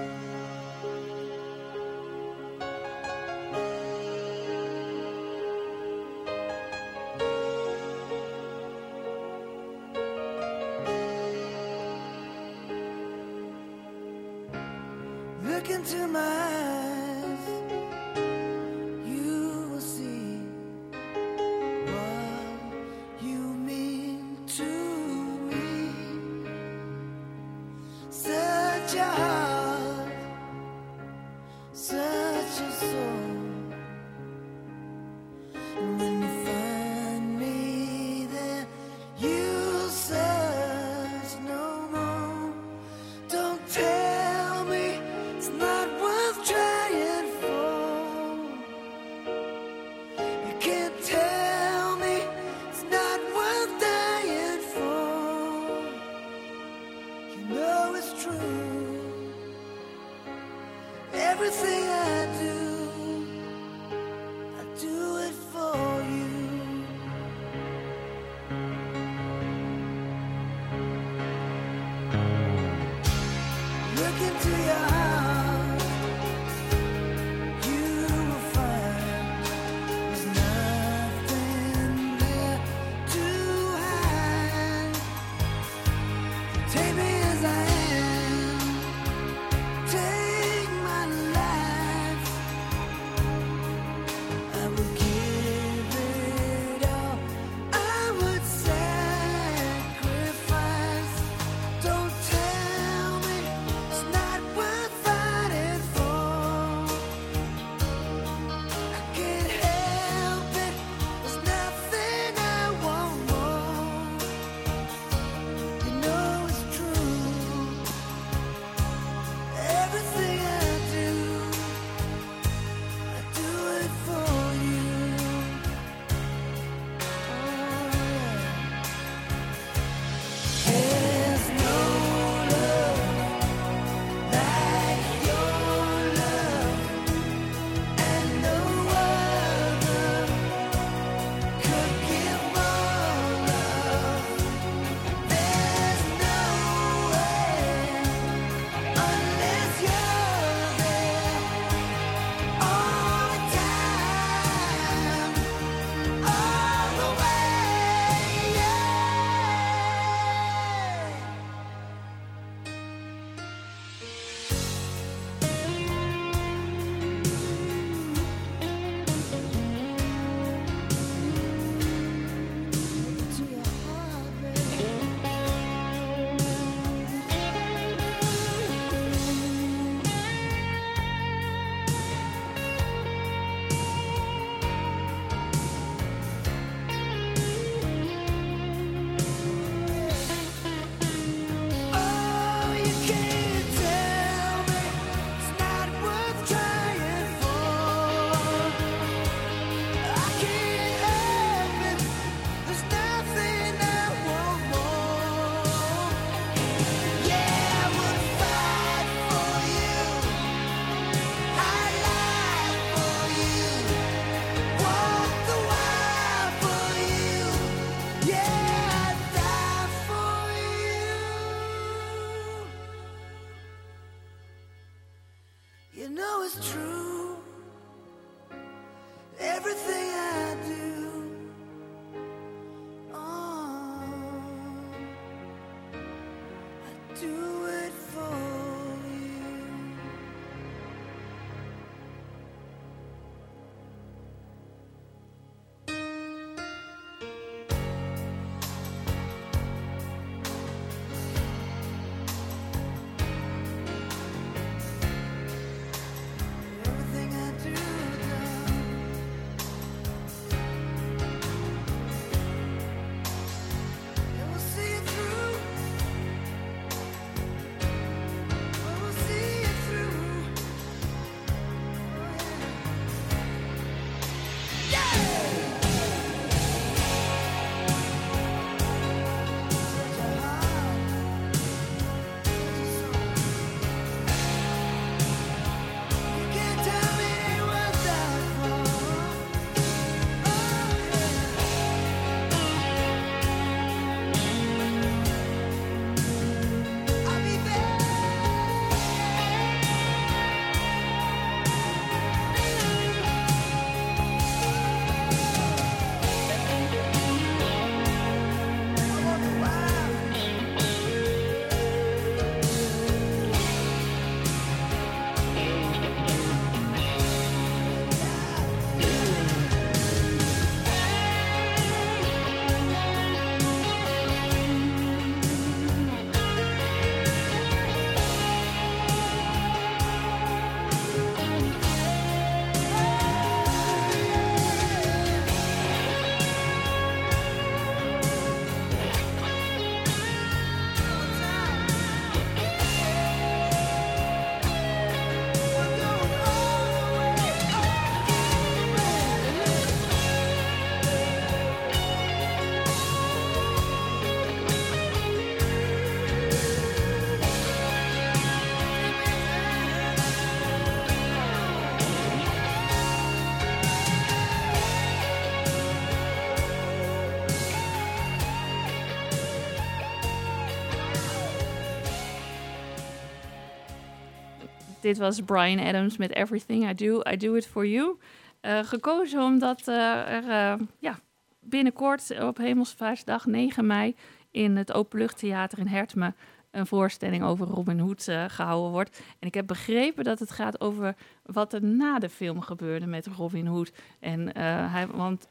[375.05, 378.19] Dit was Brian Adams met Everything I Do, I Do It For You.
[378.61, 381.19] Eh, gekozen omdat eh, er eh, ja,
[381.61, 384.15] binnenkort op Hemelsvaartsdag 9 mei
[384.51, 386.35] in het Openluchttheater in Hertme
[386.71, 389.23] een voorstelling over Robin Hood eh, gehouden wordt.
[389.39, 393.27] En ik heb begrepen dat het gaat over wat er na de film gebeurde met
[393.27, 393.93] Robin Hood.
[394.21, 394.57] En
[394.91, 395.49] hij, want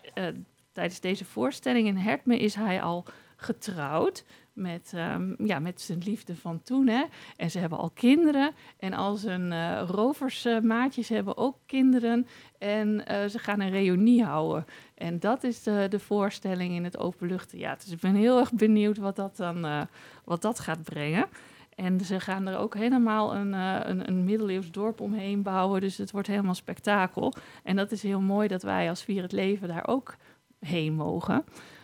[0.72, 4.24] tijdens deze voorstelling in Hertme is hij al getrouwd
[4.54, 6.88] met, ehm, ja, met zijn liefde van toen.
[6.88, 7.04] Hè?
[7.36, 8.52] En ze hebben al kinderen.
[8.78, 12.28] En al zijn eh roversmaatjes hebben ook kinderen.
[12.58, 14.66] En eh, ze gaan een reunie houden.
[14.96, 17.84] En dat is de, de voorstelling in het openluchttheater.
[17.84, 19.82] Dus ik ben heel erg benieuwd wat dat dan eh,
[20.24, 21.28] wat dat gaat brengen.
[21.76, 25.82] En ze gaan er ook helemaal een, een, een middeleeuws dorp omheen bouwen.
[25.82, 27.34] Dus het wordt helemaal spektakel.
[27.64, 30.16] En dat is heel mooi dat wij als Vier het Leven daar ook
[30.60, 31.44] heen mogen.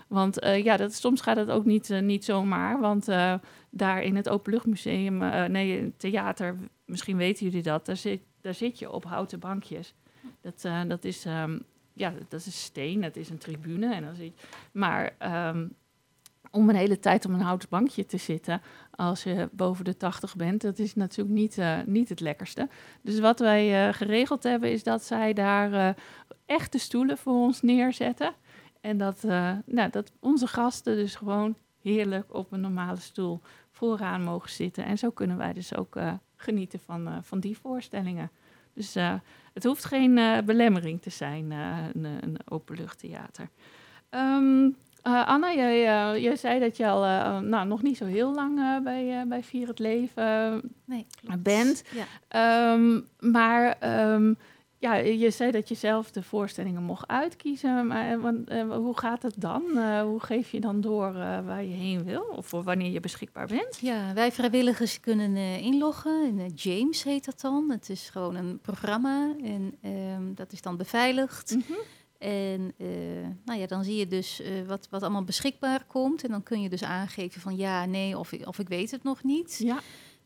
[0.09, 2.79] Want eh, ja, dat, soms gaat het ook niet, eh, niet zomaar.
[2.79, 3.33] Want eh,
[3.69, 5.17] daar in het Openluchtmuseum,
[5.51, 9.93] nee, theater, misschien weten jullie dat, daar zit, daar zit je op houten bankjes.
[10.41, 11.59] Dat, dat is, ehm,
[11.93, 13.93] ja, dat is steen, dat is een tribune.
[13.93, 14.41] En dan zit,
[14.71, 15.67] maar ehm,
[16.51, 20.35] om een hele tijd op een houten bankje te zitten als je boven de 80
[20.35, 22.69] bent, dat is natuurlijk niet, niet het lekkerste.
[23.01, 25.89] Dus wat wij geregeld hebben, is dat zij daar eh,
[26.45, 28.33] echte stoelen voor ons neerzetten.
[28.81, 34.23] En dat, eh, nou, dat onze gasten dus gewoon heerlijk op een normale stoel vooraan
[34.23, 34.85] mogen zitten.
[34.85, 38.31] En zo kunnen wij dus ook eh, genieten van, eh, van die voorstellingen.
[38.73, 38.93] Dus
[39.53, 43.49] het hoeft geen belemmering te zijn, een, een openluchttheater.
[44.09, 44.69] Ehm
[45.03, 45.81] eh, Anna, jij,
[46.21, 47.01] jij zei dat je al
[47.41, 51.05] nou, nog niet zo heel lang bij, bij Vier het Leven Nee,
[51.39, 51.83] bent.
[51.91, 52.05] Ja.
[52.27, 54.33] Ehm, maar ehm,
[54.79, 57.87] ja, je zei dat je zelf de voorstellingen mocht uitkiezen.
[57.87, 59.63] Maar eh, want, eh, hoe gaat het dan?
[59.77, 61.13] Eh, hoe geef je dan door
[61.45, 62.21] waar je heen wil?
[62.35, 63.77] Of voor wanneer je beschikbaar bent?
[63.81, 66.39] Ja, wij vrijwilligers kunnen inloggen.
[66.39, 67.69] En, James heet dat dan.
[67.71, 71.57] Het is gewoon een programma en ehm, dat is dan beveiligd.
[72.17, 72.87] En eh,
[73.45, 76.23] nou ja, dan zie je dus wat, wat allemaal beschikbaar komt.
[76.23, 79.03] En dan kun je dus aangeven van ja, nee of, ik- of ik weet het
[79.03, 79.57] nog niet.
[79.63, 79.79] Ja,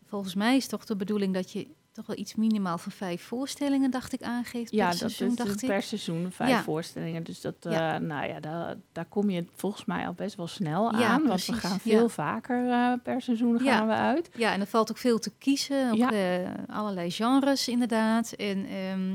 [0.05, 3.91] Volgens mij is toch de bedoeling dat je toch wel iets minimaal van vijf voorstellingen,
[3.91, 5.69] dacht ik, aangeeft per ja dat seizoen, is dacht ik.
[5.69, 6.63] per seizoen vijf Ja.
[6.63, 7.23] voorstellingen.
[7.23, 7.93] Dus dat, Ja.
[7.95, 11.27] eh, nou ja, daar, daar kom je volgens mij al best wel snel Ja, aan.
[11.27, 14.29] Want we gaan veel vaker eh, per seizoen gaan we uit.
[14.35, 15.95] Ja, en er valt ook veel te kiezen.
[15.95, 16.11] Ja.
[16.11, 18.31] eh, allerlei genres inderdaad.
[18.33, 19.07] En ehm,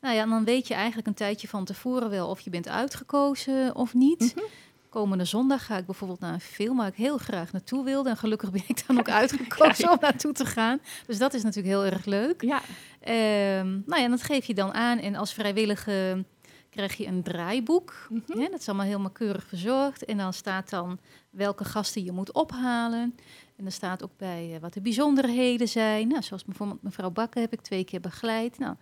[0.00, 2.68] nou ja, en dan weet je eigenlijk een tijdje van tevoren wel of je bent
[2.68, 4.32] uitgekozen of niet.
[4.36, 4.44] Mhm.
[4.92, 8.10] Komende zondag ga ik bijvoorbeeld naar een film waar ik heel graag naartoe wilde.
[8.10, 10.80] En gelukkig ben ik dan ook uitgekozen om naartoe te gaan.
[11.06, 12.42] Dus dat is natuurlijk heel erg leuk.
[12.42, 12.60] Ja,
[13.02, 14.98] Ehm, nou ja, dat geef je dan aan.
[14.98, 16.24] En als vrijwillige
[16.70, 18.08] krijg je een draaiboek.
[18.26, 20.04] Hè, dat is allemaal helemaal keurig verzorgd.
[20.04, 20.98] En dan staat dan
[21.30, 23.16] welke gasten je moet ophalen.
[23.56, 26.08] En er staat ook bij eh, wat de bijzonderheden zijn.
[26.08, 28.58] Nou, zoals bijvoorbeeld mevrouw Bakker heb ik twee keer begeleid.
[28.58, 28.76] Nou,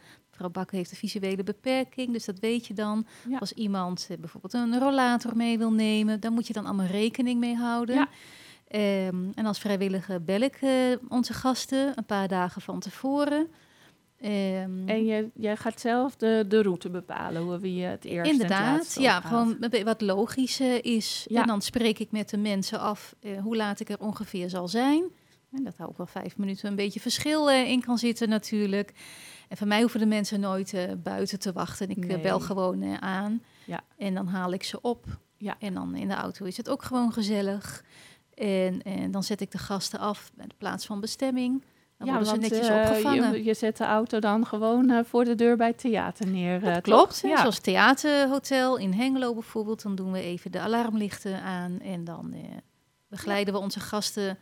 [0.49, 3.07] Bakker heeft een visuele beperking, dus dat weet je dan.
[3.29, 3.39] Ja.
[3.39, 7.41] Als iemand eh, bijvoorbeeld een rollator mee wil nemen, dan moet je dan allemaal rekening
[7.41, 7.95] mee houden.
[7.95, 8.09] Ja.
[8.69, 10.73] Ehm, en als vrijwilliger bel ik eh,
[11.09, 13.49] onze gasten een paar dagen van tevoren.
[14.21, 18.31] Ehm, en je, jij gaat zelf de, de route bepalen, hoe wie je het eerst
[18.31, 21.27] het Inderdaad, ja, gewoon wat logisch is.
[21.29, 21.41] Ja.
[21.41, 24.69] En dan spreek ik met de mensen af eh, hoe laat ik er ongeveer zal
[24.69, 25.05] zijn.
[25.53, 28.93] En dat daar ook wel vijf minuten een beetje verschil in kan zitten natuurlijk.
[29.51, 31.89] En voor mij hoeven de mensen nooit eh, buiten te wachten.
[31.91, 32.21] Ik eh, Nee.
[32.21, 33.81] bel gewoon eh, aan Ja.
[33.97, 35.07] en dan haal ik ze op.
[35.37, 35.57] Ja.
[35.59, 37.85] En dan in de auto is het ook gewoon gezellig.
[38.35, 41.65] En, en dan zet ik de gasten af bij de plaats van bestemming.
[41.99, 43.33] Dan worden ze netjes opgevangen.
[43.33, 46.61] Je, je zet de auto dan gewoon voor de deur bij het theater neer.
[46.61, 47.21] Dat klopt.
[47.23, 47.37] Ja.
[47.41, 49.83] Zoals Theaterhotel in Hengelo bijvoorbeeld.
[49.83, 51.81] Dan doen we even de alarmlichten aan.
[51.81, 52.35] En dan
[53.09, 54.39] begeleiden we onze gasten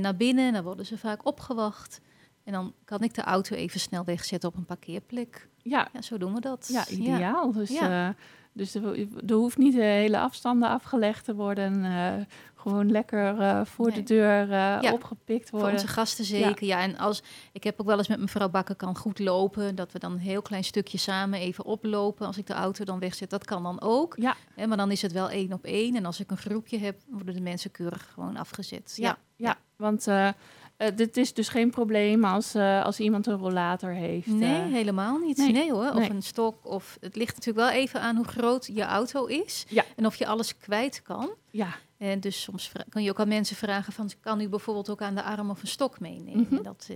[0.00, 0.52] naar binnen.
[0.52, 2.00] Dan worden ze vaak opgewacht.
[2.44, 5.48] En dan kan ik de auto even snel wegzetten op een parkeerplek.
[5.62, 6.68] ja, Ja, zo doen we dat.
[6.72, 7.52] ja, ideaal.
[7.52, 8.08] Dus, Ja.
[8.08, 8.14] eh,
[8.52, 11.84] dus er, er hoeft niet de hele afstanden afgelegd te worden.
[11.84, 12.12] eh,
[12.54, 14.48] gewoon lekker eh, voor de deur eh,
[14.80, 15.76] Ja, opgepikt Voor worden.
[15.78, 16.66] onze gasten zeker.
[16.66, 16.80] Ja.
[16.80, 17.22] en als
[17.52, 19.74] ik heb ook wel eens met mevrouw Bakker kan goed lopen.
[19.74, 22.26] Dat we dan een heel klein stukje samen even oplopen.
[22.26, 24.14] Als ik de auto dan wegzet, dat kan dan ook.
[24.18, 24.36] Ja.
[24.54, 25.96] Hè, maar dan is het wel één op één.
[25.96, 28.92] En als ik een groepje heb, worden de mensen keurig gewoon afgezet.
[28.96, 30.06] Ja, ja, want
[30.76, 34.26] eh, dit is dus geen probleem als, eh, als iemand een rollator heeft.
[34.26, 34.72] Nee, eh.
[34.72, 35.36] helemaal niet.
[35.36, 35.88] nee, Nee, hoor.
[35.90, 36.10] Of nee.
[36.10, 36.56] een stok.
[36.66, 39.64] Of het ligt natuurlijk wel even aan hoe groot je auto is.
[39.68, 39.84] Ja.
[39.96, 41.30] En of je alles kwijt kan.
[41.50, 41.68] ja,
[41.98, 44.10] En dus soms kan je ook aan mensen vragen van...
[44.20, 46.46] kan u bijvoorbeeld ook aan de arm of een stok meenemen?
[46.50, 46.62] Mhm.
[46.62, 46.88] dat,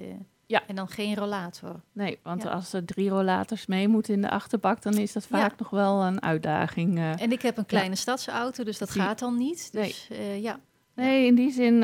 [0.47, 0.63] Ja.
[0.67, 1.81] En dan geen rollator.
[1.93, 2.51] nee, want Ja.
[2.51, 5.39] als er drie rollators mee moeten in de achterbak, dan is dat Ja.
[5.39, 6.99] vaak nog wel een uitdaging.
[6.99, 9.73] En ik heb een kleine stadsauto, dus dat gaat dan niet.
[9.73, 10.61] Dus eh, ja.
[10.95, 11.75] Nee, in die zin,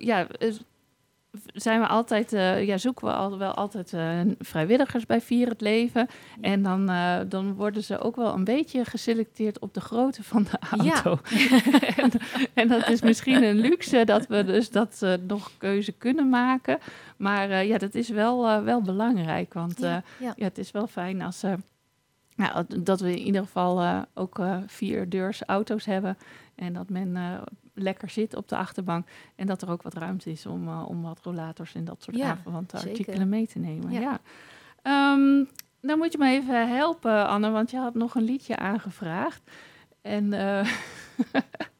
[0.00, 0.26] ja,
[1.54, 5.60] zijn we altijd, eh, ja, zoeken we al, wel altijd eh, vrijwilligers bij Vier het
[5.60, 6.06] Leven.
[6.40, 10.42] En dan, eh, dan worden ze ook wel een beetje geselecteerd op de grootte van
[10.42, 10.92] de Ja.
[11.02, 11.18] auto.
[11.96, 12.10] en,
[12.54, 16.78] en dat is misschien een luxe dat we dus dat nog keuze kunnen maken.
[17.16, 19.52] Maar ja, dat is wel, wel belangrijk.
[19.54, 19.78] Want
[20.18, 21.52] Ja, het is wel fijn als eh,
[22.36, 26.18] ja, dat we in ieder geval eh, ook eh vier deurs auto's hebben.
[26.54, 27.42] En dat men eh,
[27.74, 29.06] lekker zit op de achterbank.
[29.34, 32.38] En dat er ook wat ruimte is om, om wat rollators en dat soort Ja,
[32.70, 33.92] artikelen mee te nemen.
[33.92, 34.00] Ja.
[34.00, 34.20] Ja.
[34.82, 35.44] Ehm,
[35.80, 39.42] dan moet je me even helpen, Anne, want je had nog een liedje aangevraagd.
[40.02, 40.32] En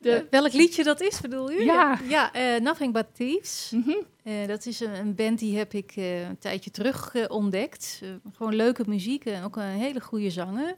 [0.00, 1.64] de, Eh, welk liedje dat is, bedoel u?
[1.64, 1.98] Ja.
[2.08, 3.72] Ja, Nothing But Thieves.
[4.22, 8.02] Eh, dat is een, een band die heb ik eh, een tijdje terug ontdekt.
[8.36, 10.76] Gewoon leuke muziek en ook een hele goede zanger.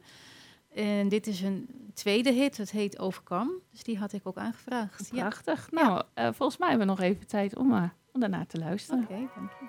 [0.75, 3.51] En dit is een tweede hit, het heet Overkam.
[3.71, 5.09] Dus die had ik ook aangevraagd.
[5.13, 5.21] Ja.
[5.21, 5.71] Prachtig.
[5.71, 9.03] Nou, eh, volgens mij hebben we nog even tijd om, eh, om daarna te luisteren.
[9.03, 9.67] Oké, dank je.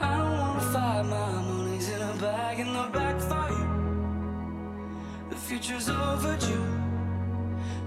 [0.00, 2.88] I don't wanna fight, my money's in a bag in the.
[2.92, 3.09] The
[5.50, 6.64] future's overdue.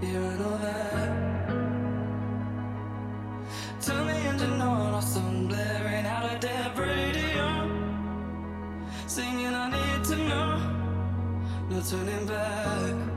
[0.02, 1.48] I know that.
[3.80, 7.46] Turn the engine on, awesome blaring out a dead radio.
[9.06, 10.50] Singing, I need to know.
[11.70, 13.13] No turning back.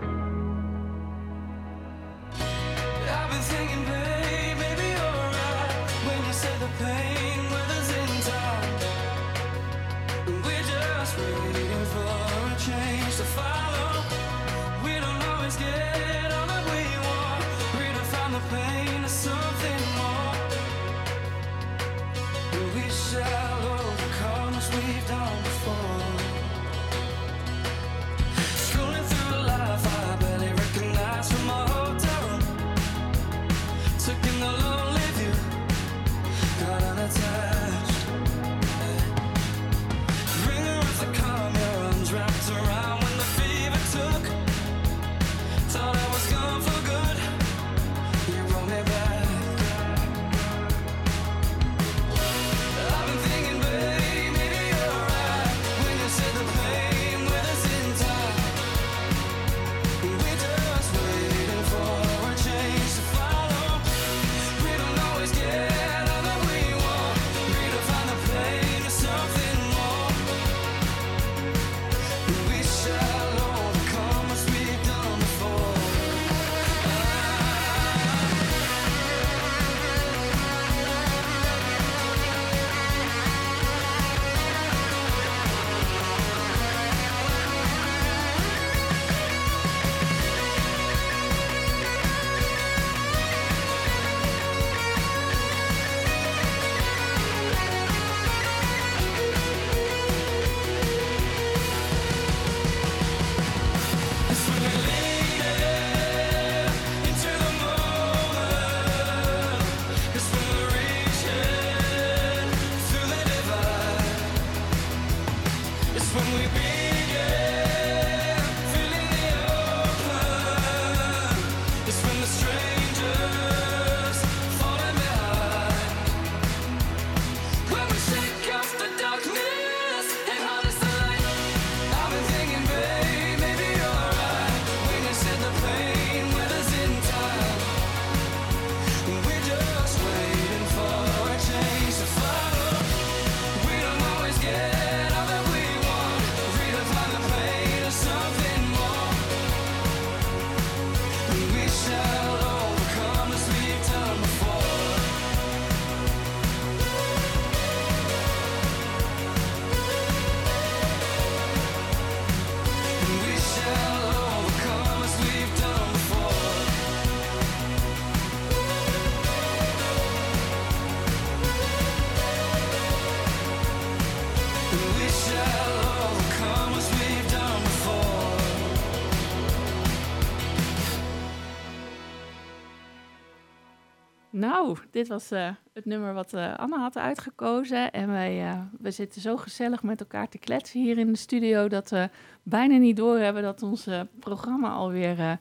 [184.97, 187.91] Dit was eh, het nummer wat eh, Anne had uitgekozen.
[187.91, 191.67] En wij eh, we zitten zo gezellig met elkaar te kletsen hier in de studio...
[191.67, 192.09] dat we
[192.43, 193.87] bijna niet doorhebben dat ons
[194.19, 195.39] programma alweer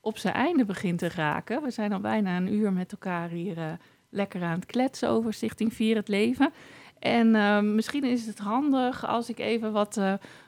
[0.00, 1.62] op zijn einde begint te raken.
[1.62, 3.78] We zijn al bijna een uur met elkaar hier
[4.10, 6.52] lekker aan het kletsen over Stichting Vier het Leven.
[6.98, 7.30] En
[7.74, 10.00] misschien is het handig als ik even wat,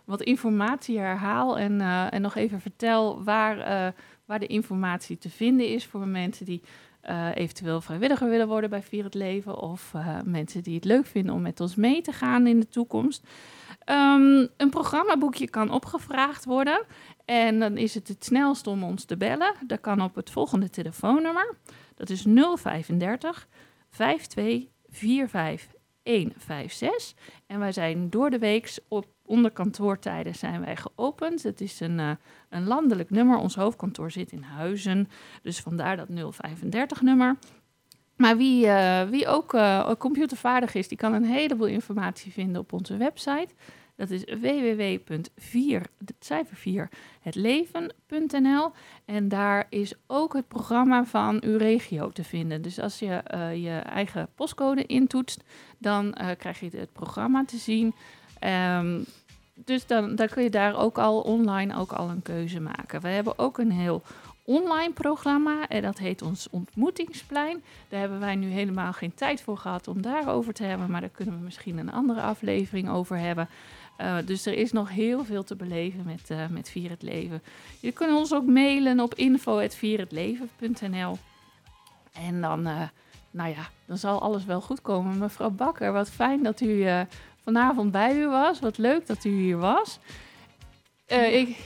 [0.04, 1.58] wat informatie herhaal...
[1.58, 1.80] En,
[2.10, 3.94] en nog even vertel waar
[4.24, 6.62] waar de informatie te vinden is voor mensen die
[7.02, 11.06] eh, eventueel vrijwilliger willen worden bij Vier het Leven of eh, mensen die het leuk
[11.06, 13.26] vinden om met ons mee te gaan in de toekomst.
[13.84, 16.84] Ehm, een programmaboekje kan opgevraagd worden
[17.24, 19.54] en dan is het het snelst om ons te bellen.
[19.66, 21.56] Dat kan op het volgende telefoonnummer.
[21.94, 23.48] Dat is 035
[23.90, 27.14] 52 45 156.
[27.46, 31.42] En wij zijn door de week op onder kantoortijden zijn wij geopend.
[31.42, 32.10] Het is een, eh,
[32.48, 33.36] een landelijk nummer.
[33.36, 35.08] Ons hoofdkantoor zit in Huizen.
[35.42, 37.36] Dus vandaar dat 035 nummer.
[38.16, 42.72] Maar wie, eh, wie ook eh, computervaardig is, die kan een heleboel informatie vinden op
[42.72, 43.48] onze website.
[43.96, 46.88] Dat is www.4, het cijfer 4,
[47.20, 48.70] hetleven.nl.
[49.04, 52.62] En daar is ook het programma van uw regio te vinden.
[52.62, 53.22] Dus als je
[53.54, 55.42] je eigen postcode intoetst,
[55.78, 57.94] dan krijg je het programma te zien.
[58.42, 59.00] Ehm,
[59.54, 63.00] dus dan, kun je daar ook al online ook al een keuze maken.
[63.00, 64.02] We hebben ook een heel
[64.44, 67.62] online programma en dat heet ons Ontmoetingsplein.
[67.88, 71.10] Daar hebben wij nu helemaal geen tijd voor gehad om daarover te hebben, maar daar
[71.10, 73.48] kunnen we misschien een andere aflevering over hebben.
[74.00, 77.42] Uh, dus er is nog heel veel te beleven met, uh, met Vier het Leven.
[77.80, 81.18] Je kunt ons ook mailen op info.vierhetleven.nl
[82.12, 82.82] En dan, uh,
[83.30, 85.18] nou ja, dan zal alles wel goed komen.
[85.18, 86.84] Mevrouw Bakker, wat fijn dat u
[87.44, 88.60] vanavond bij u was.
[88.60, 89.98] Wat leuk dat u hier was.
[91.06, 91.56] ik,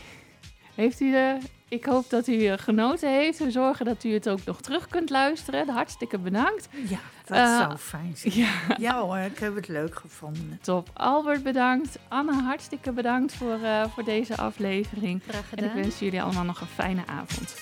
[0.75, 3.39] heeft u de, ik hoop dat u genoten heeft.
[3.39, 5.69] We zorgen dat u het ook nog terug kunt luisteren.
[5.69, 6.69] Hartstikke bedankt.
[6.89, 8.35] Ja, dat uh, zou fijn zijn.
[8.35, 8.51] Ja.
[8.79, 10.59] ja hoor, ik heb het leuk gevonden.
[10.63, 10.89] Top.
[10.93, 11.99] Albert bedankt.
[12.09, 15.23] Anne, hartstikke bedankt voor, uh, voor deze aflevering.
[15.29, 15.71] Graag gedaan.
[15.71, 17.55] En ik wens jullie allemaal nog een fijne avond.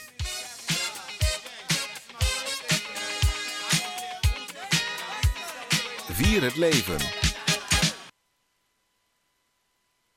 [6.11, 7.24] Vier het leven.